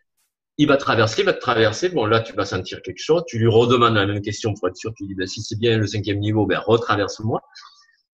[0.57, 1.89] il va traverser, il va te traverser.
[1.89, 3.23] Bon, là, tu vas sentir quelque chose.
[3.27, 4.91] Tu lui redemandes la même question pour être sûr.
[4.95, 7.41] Tu lui dis, ben, si c'est bien le cinquième niveau, ben, retraverse-moi.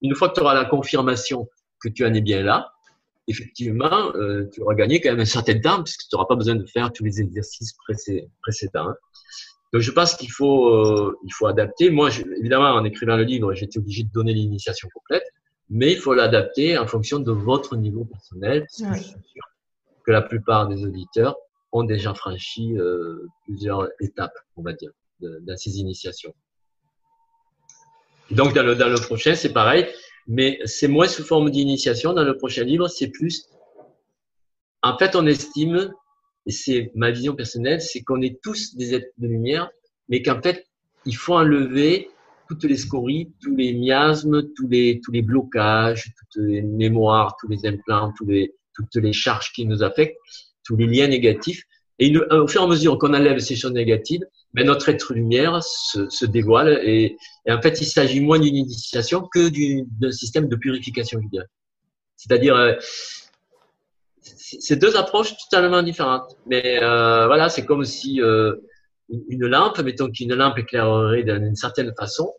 [0.01, 1.47] Une fois que tu auras la confirmation
[1.81, 2.73] que tu en es bien là,
[3.27, 6.55] effectivement, euh, tu auras gagné quand même un certain temps puisque tu n'auras pas besoin
[6.55, 7.73] de faire tous les exercices
[8.41, 8.89] précédents.
[8.89, 8.95] Hein.
[9.71, 11.89] Donc, je pense qu'il faut, euh, il faut adapter.
[11.89, 15.23] Moi, évidemment, en écrivant le livre, j'étais obligé de donner l'initiation complète,
[15.69, 18.83] mais il faut l'adapter en fonction de votre niveau personnel que
[20.11, 21.35] la plupart des auditeurs
[21.71, 26.33] ont déjà franchi euh, plusieurs étapes, on va dire, dans ces initiations.
[28.31, 29.87] donc, dans le, dans le prochain, c'est pareil,
[30.27, 32.13] mais c'est moins sous forme d'initiation.
[32.13, 33.45] Dans le prochain livre, c'est plus.
[34.81, 35.93] En fait, on estime,
[36.45, 39.69] et c'est ma vision personnelle, c'est qu'on est tous des êtres de lumière,
[40.09, 40.67] mais qu'en fait,
[41.05, 42.09] il faut enlever
[42.47, 47.47] toutes les scories, tous les miasmes, tous les, tous les blocages, toutes les mémoires, tous
[47.47, 50.17] les implants, tous les, toutes les charges qui nous affectent,
[50.63, 51.63] tous les liens négatifs.
[51.99, 54.21] Et au fur et à mesure qu'on enlève ces choses négatives,
[54.53, 59.27] ben notre être lumière se, dévoile et, et, en fait, il s'agit moins d'une initiation
[59.31, 59.49] que
[59.99, 61.45] d'un système de purification, je dirais.
[62.15, 62.73] C'est-à-dire, euh,
[64.23, 66.35] c'est deux approches totalement différentes.
[66.45, 68.55] Mais euh, voilà, c'est comme si euh,
[69.09, 72.33] une lampe, mettons qu'une lampe éclairerait d'une certaine façon,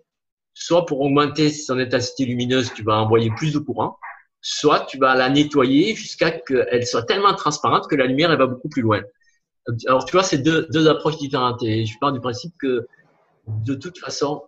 [0.54, 3.98] soit pour augmenter son intensité lumineuse, tu vas envoyer plus de courant,
[4.46, 8.46] soit tu vas la nettoyer jusqu'à qu'elle soit tellement transparente que la lumière elle va
[8.46, 9.00] beaucoup plus loin.
[9.86, 12.86] Alors tu vois, c'est deux, deux approches différentes et je pars du principe que
[13.46, 14.42] de toute façon,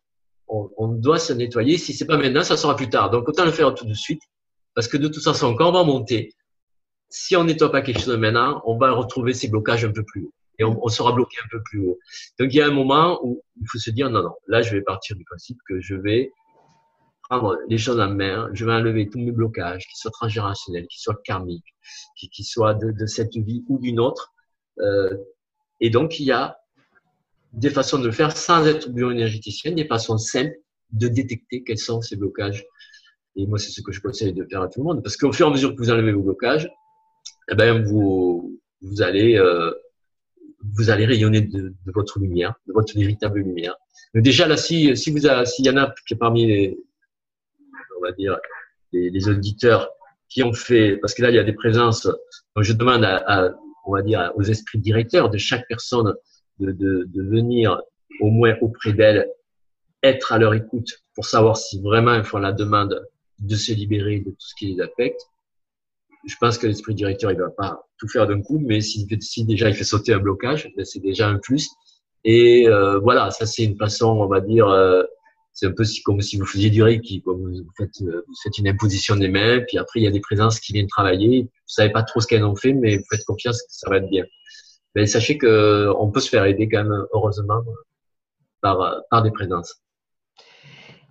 [0.49, 1.78] on, doit se nettoyer.
[1.78, 3.09] Si c'est pas maintenant, ça sera plus tard.
[3.09, 4.20] Donc autant le faire tout de suite
[4.74, 6.34] parce que de toute façon, quand on va monter,
[7.09, 10.24] si on nettoie pas quelque chose maintenant, on va retrouver ces blocages un peu plus
[10.24, 11.99] haut et on, sera bloqué un peu plus haut.
[12.38, 14.72] Donc il y a un moment où il faut se dire non non, là je
[14.72, 16.32] vais partir du principe que je vais
[17.29, 21.01] prendre les choses en main, je vais enlever tous mes blocages, qu'ils soient transgénérationnels, qu'ils
[21.01, 21.74] soient karmiques,
[22.16, 24.33] qu'ils soient de, de, cette vie ou d'une autre.
[24.81, 25.16] Euh,
[25.81, 26.59] et donc, il y a
[27.53, 30.57] des façons de le faire sans être bioénergéticien, des façons simples
[30.93, 32.64] de détecter quels sont ces blocages.
[33.35, 35.33] Et moi, c'est ce que je conseille de faire à tout le monde, parce qu'au
[35.33, 36.70] fur et à mesure que vous enlevez vos blocages,
[37.51, 39.72] eh ben, vous, vous allez, euh,
[40.74, 43.74] vous allez rayonner de, de, votre lumière, de votre véritable lumière.
[44.14, 46.79] Mais déjà là, si, si vous, s'il y en a qui parmi les,
[47.99, 48.38] on va dire,
[48.92, 49.90] les, auditeurs
[50.28, 52.07] qui ont fait, parce que là, il y a des présences,
[52.55, 53.51] donc je demande à, à
[53.86, 56.14] on va dire, aux esprits directeurs de chaque personne
[56.59, 57.80] de, de, de venir
[58.20, 59.30] au moins auprès d'elle,
[60.03, 63.07] être à leur écoute pour savoir si vraiment ils font la demande
[63.38, 65.20] de se libérer de tout ce qui les affecte.
[66.26, 69.44] Je pense que l'esprit directeur, il va pas tout faire d'un coup, mais si, si,
[69.44, 71.68] déjà il fait sauter un blocage, ben, c'est déjà un plus.
[72.24, 75.05] Et euh, voilà, ça c'est une façon, on va dire, euh,
[75.57, 77.22] c'est un peu comme si vous faisiez du reiki.
[77.22, 77.32] Quoi.
[77.34, 80.20] Vous, faites, euh, vous faites une imposition des mains, puis après il y a des
[80.20, 81.44] présences qui viennent travailler.
[81.44, 83.96] Vous savez pas trop ce qu'elles ont fait, mais vous faites confiance que ça va
[83.96, 84.24] être bien.
[84.94, 87.62] Mais sachez que on peut se faire aider quand même, heureusement,
[88.61, 89.80] par, des présences.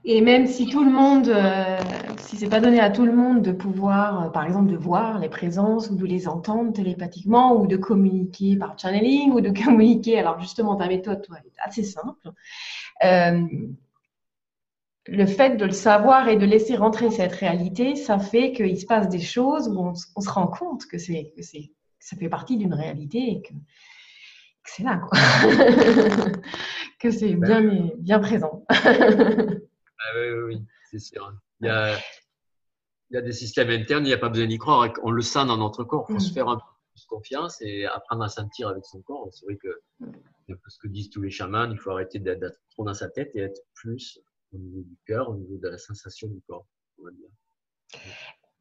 [0.04, 1.80] Et même si tout le monde, euh,
[2.20, 5.18] si c'est pas donné à tout le monde de pouvoir, euh, par exemple, de voir
[5.18, 10.20] les présences ou de les entendre télépathiquement ou de communiquer par channeling ou de communiquer,
[10.20, 12.32] alors justement, ta méthode, toi, est assez simple.
[13.04, 13.42] Euh,
[15.08, 18.86] le fait de le savoir et de laisser rentrer cette réalité, ça fait qu'il se
[18.86, 22.58] passe des choses où on, se rend compte que c'est, que c'est, ça fait partie
[22.58, 25.20] d'une réalité et que, que c'est là, quoi.
[27.00, 28.66] que c'est bien, bien présent.
[30.08, 31.34] Ah oui, oui, oui c'est sûr.
[31.62, 31.98] Il y, a,
[33.10, 34.92] il y a des systèmes internes, il n'y a pas besoin d'y croire.
[35.04, 36.06] On le sent dans notre corps.
[36.10, 36.34] Il faut se mm.
[36.34, 39.28] faire un peu plus confiance et apprendre à sentir avec son corps.
[39.32, 39.82] C'est vrai que
[40.68, 43.40] ce que disent tous les chamans, il faut arrêter d'être trop dans sa tête et
[43.40, 44.20] être plus
[44.56, 46.66] au niveau du cœur, au niveau de la sensation du corps.
[46.98, 47.30] On va dire.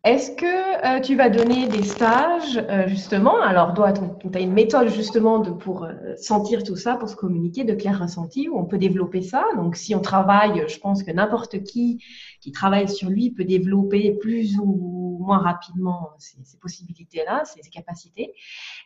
[0.05, 3.41] Est-ce que euh, tu vas donner des stages, euh, justement?
[3.41, 7.65] Alors, tu as une méthode, justement, de, pour euh, sentir tout ça, pour se communiquer,
[7.65, 9.47] de clair ressenti, où on peut développer ça?
[9.57, 12.05] Donc, si on travaille, je pense que n'importe qui
[12.43, 17.71] qui travaille sur lui peut développer plus ou moins rapidement ces, ces possibilités-là, ces, ces,
[17.71, 18.35] capacités.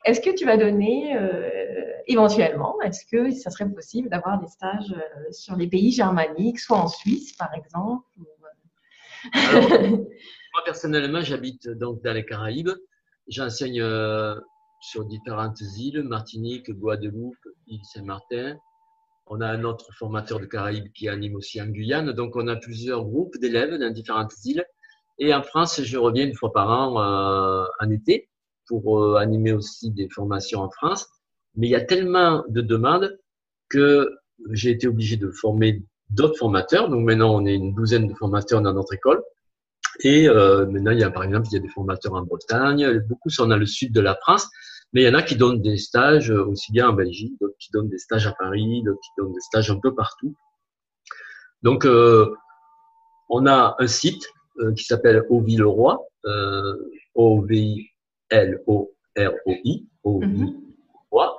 [0.04, 1.18] Est-ce que tu vas donner,
[2.06, 4.94] éventuellement, est-ce que ça serait possible d'avoir des stages
[5.32, 8.04] sur les pays germaniques, soit en Suisse, par exemple
[10.64, 12.70] Personnellement, j'habite donc dans les Caraïbes.
[13.28, 14.34] J'enseigne euh,
[14.80, 17.36] sur différentes îles, Martinique, Guadeloupe,
[17.66, 18.56] île Saint-Martin.
[19.26, 22.12] On a un autre formateur de Caraïbes qui anime aussi en Guyane.
[22.12, 24.64] Donc, on a plusieurs groupes d'élèves dans différentes îles.
[25.18, 28.28] Et en France, je reviens une fois par an euh, en été
[28.66, 31.06] pour euh, animer aussi des formations en France.
[31.56, 33.18] Mais il y a tellement de demandes
[33.68, 34.10] que
[34.50, 36.88] j'ai été obligé de former d'autres formateurs.
[36.88, 39.22] Donc maintenant, on est une douzaine de formateurs dans notre école.
[40.00, 43.00] Et euh, maintenant, il y a par exemple, il y a des formateurs en Bretagne,
[43.08, 44.48] beaucoup sont dans le sud de la France,
[44.92, 47.70] mais il y en a qui donnent des stages aussi bien en Belgique, d'autres qui
[47.72, 50.34] donnent des stages à Paris, d'autres qui donnent des stages un peu partout.
[51.62, 52.34] Donc, euh,
[53.28, 54.24] on a un site
[54.60, 56.74] euh, qui s'appelle Au Villeroy, euh,
[57.14, 57.88] O-V-I-L-O-R-O-I,
[60.04, 60.54] Au mhm.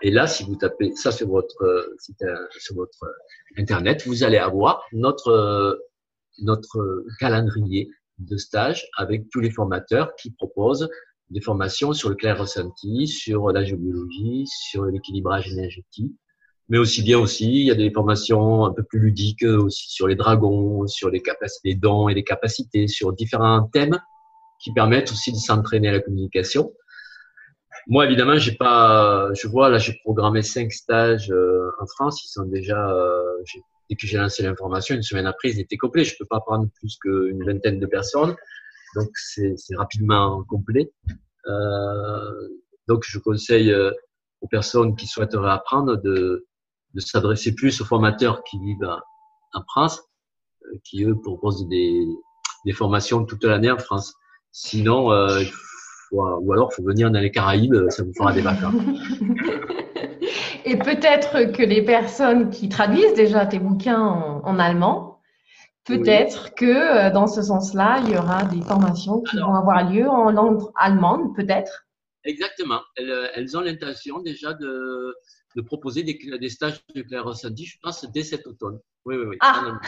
[0.02, 3.06] Et là, si vous tapez ça sur votre euh, site, euh, sur votre
[3.58, 5.80] internet, vous allez avoir notre
[6.42, 7.90] notre calendrier
[8.20, 10.90] de stage avec tous les formateurs qui proposent
[11.30, 16.16] des formations sur le clair ressenti, sur la géobiologie, sur l'équilibrage énergétique,
[16.70, 20.08] mais aussi bien aussi, il y a des formations un peu plus ludiques aussi sur
[20.08, 24.00] les dragons, sur les capacités, les dons et les capacités, sur différents thèmes
[24.62, 26.72] qui permettent aussi de s'entraîner à la communication.
[27.88, 32.24] Moi, évidemment, j'ai pas, je vois là, j'ai programmé cinq stages euh, en France.
[32.24, 33.24] Ils sont déjà, euh,
[33.90, 36.04] dès que j'ai lancé l'information, une semaine après, ils étaient complets.
[36.04, 38.36] Je peux pas prendre plus qu'une vingtaine de personnes,
[38.96, 40.92] donc c'est rapidement complet.
[41.48, 42.50] Euh,
[42.90, 43.92] donc, je conseille euh,
[44.42, 46.48] aux personnes qui souhaiteraient apprendre de,
[46.98, 48.90] s'adresser plus aux formateurs qui vivent
[49.54, 50.02] en France,
[50.66, 52.08] euh, qui eux proposent des,
[52.74, 54.16] formations toute l'année en France.
[54.52, 55.44] Sinon, euh,
[56.12, 58.74] ou alors faut venir dans les Caraïbes, ça vous fera des vacances.
[60.70, 65.20] Et peut-être que les personnes qui traduisent déjà tes bouquins en, allemand,
[65.84, 70.08] peut-être que euh, dans ce sens-là, il y aura des formations qui vont avoir lieu
[70.08, 71.88] en langue allemande, peut-être.
[72.24, 72.82] Exactement.
[72.98, 75.16] Elles, ont l'intention déjà de,
[75.56, 78.80] de proposer des, des, stages de clair ressenti, je pense, dès cet automne.
[79.06, 79.38] Oui, oui, oui.
[79.40, 79.80] Ah.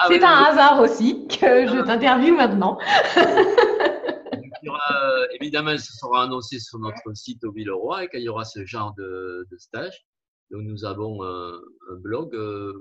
[0.00, 2.78] ah C'est un hasard aussi que je t'interviewe maintenant.
[4.90, 8.64] Euh, évidemment, ce sera annoncé sur notre site au Villeroy et qu'il y aura ce
[8.66, 10.04] genre de, stage.
[10.50, 11.60] Nous avons un,
[11.96, 12.72] blog, euh,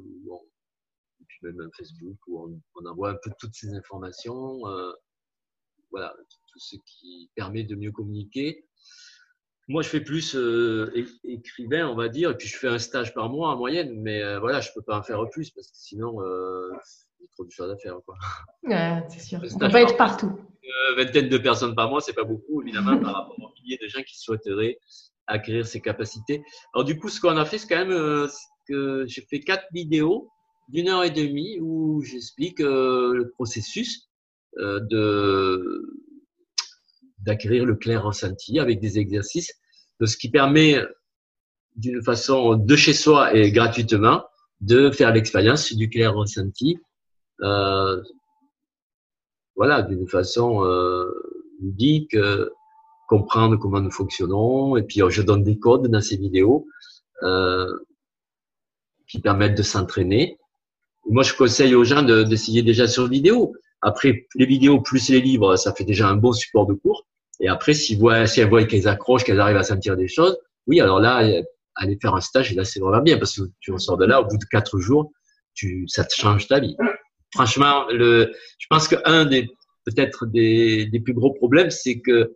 [1.28, 4.68] puis même un Facebook où on, envoie un peu toutes ces informations.
[4.68, 4.91] Euh,
[5.91, 6.14] voilà,
[6.51, 8.68] tout ce qui permet de mieux communiquer.
[9.70, 10.36] Moi, je fais plus
[11.24, 14.38] écrivain, on va dire, et puis je fais un stage par mois en moyenne, mais
[14.39, 16.20] voilà, je peux pas en faire plus parce que sinon,
[17.32, 17.95] trop de choses à faire.
[18.05, 18.15] Quoi.
[19.09, 19.39] c'est sûr.
[19.55, 20.32] On peut pas être partout.
[20.63, 23.88] Une vingtaine de personnes par mois, c'est pas beaucoup, évidemment, par rapport aux milliers de
[23.88, 24.78] gens qui souhaiteraient
[25.28, 26.43] acquérir ces capacités.
[26.74, 28.28] Alors, du coup, ce qu'on a fait, c'est quand même euh,
[28.67, 30.30] que j'ai fait quatre vidéos
[30.69, 34.09] d'une heure et demie où j'explique euh, le processus
[34.57, 35.99] euh, de
[37.19, 39.53] d'acquérir le clair ressenti avec des exercices,
[40.01, 40.78] de ce qui permet
[41.78, 44.24] d'une façon de chez soi et gratuitement
[44.59, 46.93] de faire l'expérience du clair ressenti euh,
[49.55, 51.11] voilà, d'une façon euh,
[51.61, 52.49] ludique, euh,
[53.07, 54.77] comprendre comment nous fonctionnons.
[54.77, 56.67] Et puis, je donne des codes dans ces vidéos
[59.07, 60.38] qui permettent de s'entraîner.
[61.09, 63.53] Moi, je conseille aux gens d'essayer déjà sur vidéo.
[63.81, 67.05] Après, les vidéos plus les livres, ça fait déjà un bon support de cours.
[67.39, 70.99] Et après, si, elles voient qu'elles accrochent, qu'elles arrivent à sentir des choses, oui, alors
[70.99, 71.17] là,
[71.75, 74.21] aller faire un stage, et là, c'est vraiment bien parce que tu ressors de là,
[74.21, 75.11] au bout de quatre jours,
[75.53, 76.75] tu, ça te change ta vie.
[77.34, 79.49] Franchement, le, je pense qu'un des
[79.86, 82.36] peut-être des, des plus gros problèmes, c'est que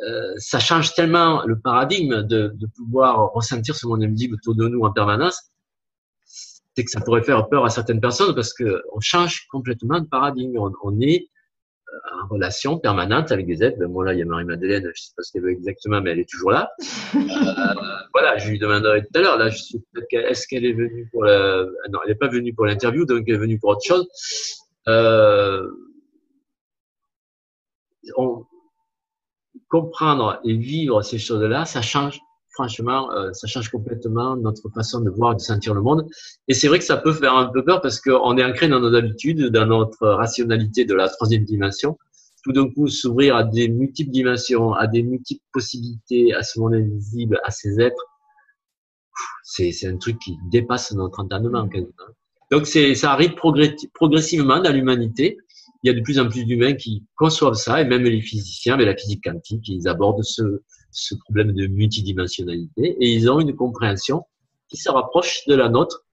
[0.00, 4.68] euh, ça change tellement le paradigme de, de, pouvoir ressentir ce monde invisible autour de
[4.68, 5.50] nous en permanence,
[6.24, 10.06] c'est que ça pourrait faire peur à certaines personnes parce que on change complètement de
[10.06, 10.56] paradigme.
[10.84, 11.26] On, est
[12.12, 13.78] en relation permanente avec des êtres.
[13.78, 16.10] Ben moi là, il y a Marie-Madeleine, je sais pas ce qu'elle veut exactement, mais
[16.12, 16.70] elle est toujours là.
[17.14, 17.18] euh,
[18.12, 19.38] voilà, je lui demanderai tout à l'heure.
[19.38, 22.66] Là, je suis est-ce qu'elle est venue pour la, non, elle n'est pas venue pour
[22.66, 24.06] l'interview, donc elle est venue pour autre chose.
[24.88, 25.66] Euh,
[28.16, 28.44] on,
[29.68, 32.18] comprendre et vivre ces choses-là, ça change
[32.58, 36.08] franchement, euh, ça change complètement notre façon de voir de sentir le monde.
[36.48, 38.80] Et c'est vrai que ça peut faire un peu peur parce qu'on est ancré dans
[38.80, 41.96] nos habitudes, dans notre rationalité de la troisième dimension.
[42.42, 46.74] Tout d'un coup, s'ouvrir à des multiples dimensions, à des multiples possibilités, à ce monde
[46.74, 48.04] invisible, à ces êtres,
[49.44, 51.68] c'est, un truc qui dépasse notre entendement.
[52.50, 55.38] Donc, ça arrive progressivement dans l'humanité
[55.84, 58.74] il y a de plus en plus d'humains qui conçoivent ça, et même les physiciens,
[58.74, 60.42] avec la physique quantique, ils abordent ce,
[60.90, 64.24] ce problème de multidimensionnalité, et ils ont une compréhension
[64.68, 66.04] qui se rapproche de la nôtre.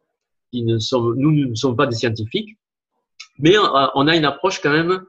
[0.53, 2.57] Ne sont, nous, nous ne sommes pas des scientifiques,
[3.39, 5.05] mais on a une approche quand même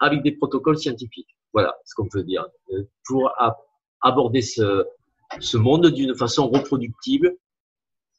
[0.00, 1.36] avec des protocoles scientifiques.
[1.52, 2.46] Voilà ce qu'on peut dire.
[2.72, 3.30] Euh, pour
[4.00, 4.84] aborder ce,
[5.38, 7.36] ce monde d'une façon reproductible,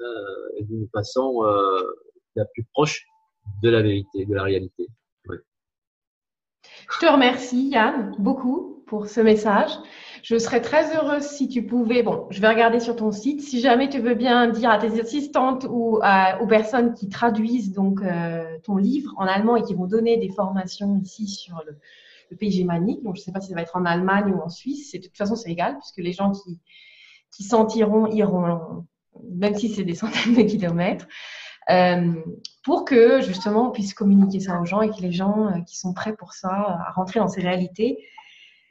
[0.02, 1.82] euh, d'une façon euh,
[2.36, 3.06] la plus proche
[3.62, 4.88] de la vérité, de la réalité.
[6.92, 9.72] Je te remercie, Yann, beaucoup pour ce message.
[10.24, 13.62] Je serais très heureuse si tu pouvais, bon, je vais regarder sur ton site, si
[13.62, 16.00] jamais tu veux bien dire à tes assistantes ou
[16.42, 20.30] aux personnes qui traduisent donc euh, ton livre en allemand et qui vont donner des
[20.30, 21.78] formations ici sur le,
[22.38, 23.04] pays gémanique.
[23.04, 24.92] Donc, je ne sais pas si ça va être en Allemagne ou en Suisse.
[24.94, 26.60] De toute façon, c'est égal puisque les gens qui,
[27.36, 28.86] qui sentiront iront,
[29.34, 31.08] même si c'est des centaines de kilomètres.
[31.72, 32.14] Euh,
[32.64, 35.78] pour que justement on puisse communiquer ça aux gens et que les gens euh, qui
[35.78, 37.98] sont prêts pour ça, à rentrer dans ces réalités.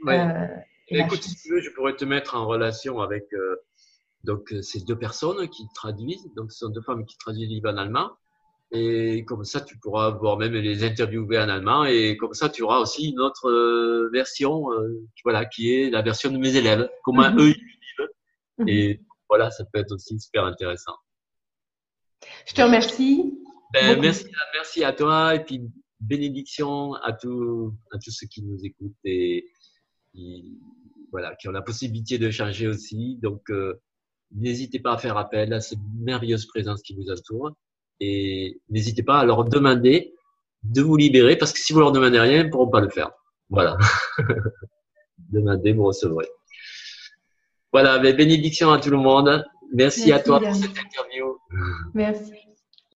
[0.06, 0.46] Euh,
[0.88, 3.24] écoute, si tu veux, je pourrais te mettre en relation avec
[4.24, 6.28] donc ces deux personnes qui traduisent.
[6.36, 8.10] Donc, ce sont deux femmes qui traduisent le livre en allemand.
[8.72, 11.84] Et comme ça, tu pourras voir même les interviewer en allemand.
[11.84, 14.66] Et comme ça, tu auras aussi une autre version,
[15.24, 17.40] voilà, qui est la version de mes élèves, comment mm-hmm.
[17.40, 18.08] eux ils vivent.
[18.58, 18.70] Mm-hmm.
[18.70, 20.94] Et voilà, ça peut être aussi super intéressant.
[22.46, 23.38] Je te remercie.
[23.72, 25.62] Ben, merci, merci à toi et puis
[26.00, 29.46] bénédiction à tous, à tous ceux qui nous écoutent et
[30.12, 30.58] qui,
[31.12, 33.18] voilà, qui ont la possibilité de changer aussi.
[33.22, 33.80] Donc, euh,
[34.34, 37.52] n'hésitez pas à faire appel à cette merveilleuse présence qui vous entoure
[38.00, 40.14] et n'hésitez pas à leur demander
[40.62, 42.88] de vous libérer parce que si vous leur demandez rien, ils ne pourront pas le
[42.88, 43.10] faire.
[43.48, 43.76] Voilà.
[45.18, 46.28] Demandez, vous recevrez.
[47.72, 49.44] Voilà, mais ben, bénédiction à tout le monde.
[49.72, 51.38] Merci, à toi pour cette interview.
[51.94, 52.32] Merci.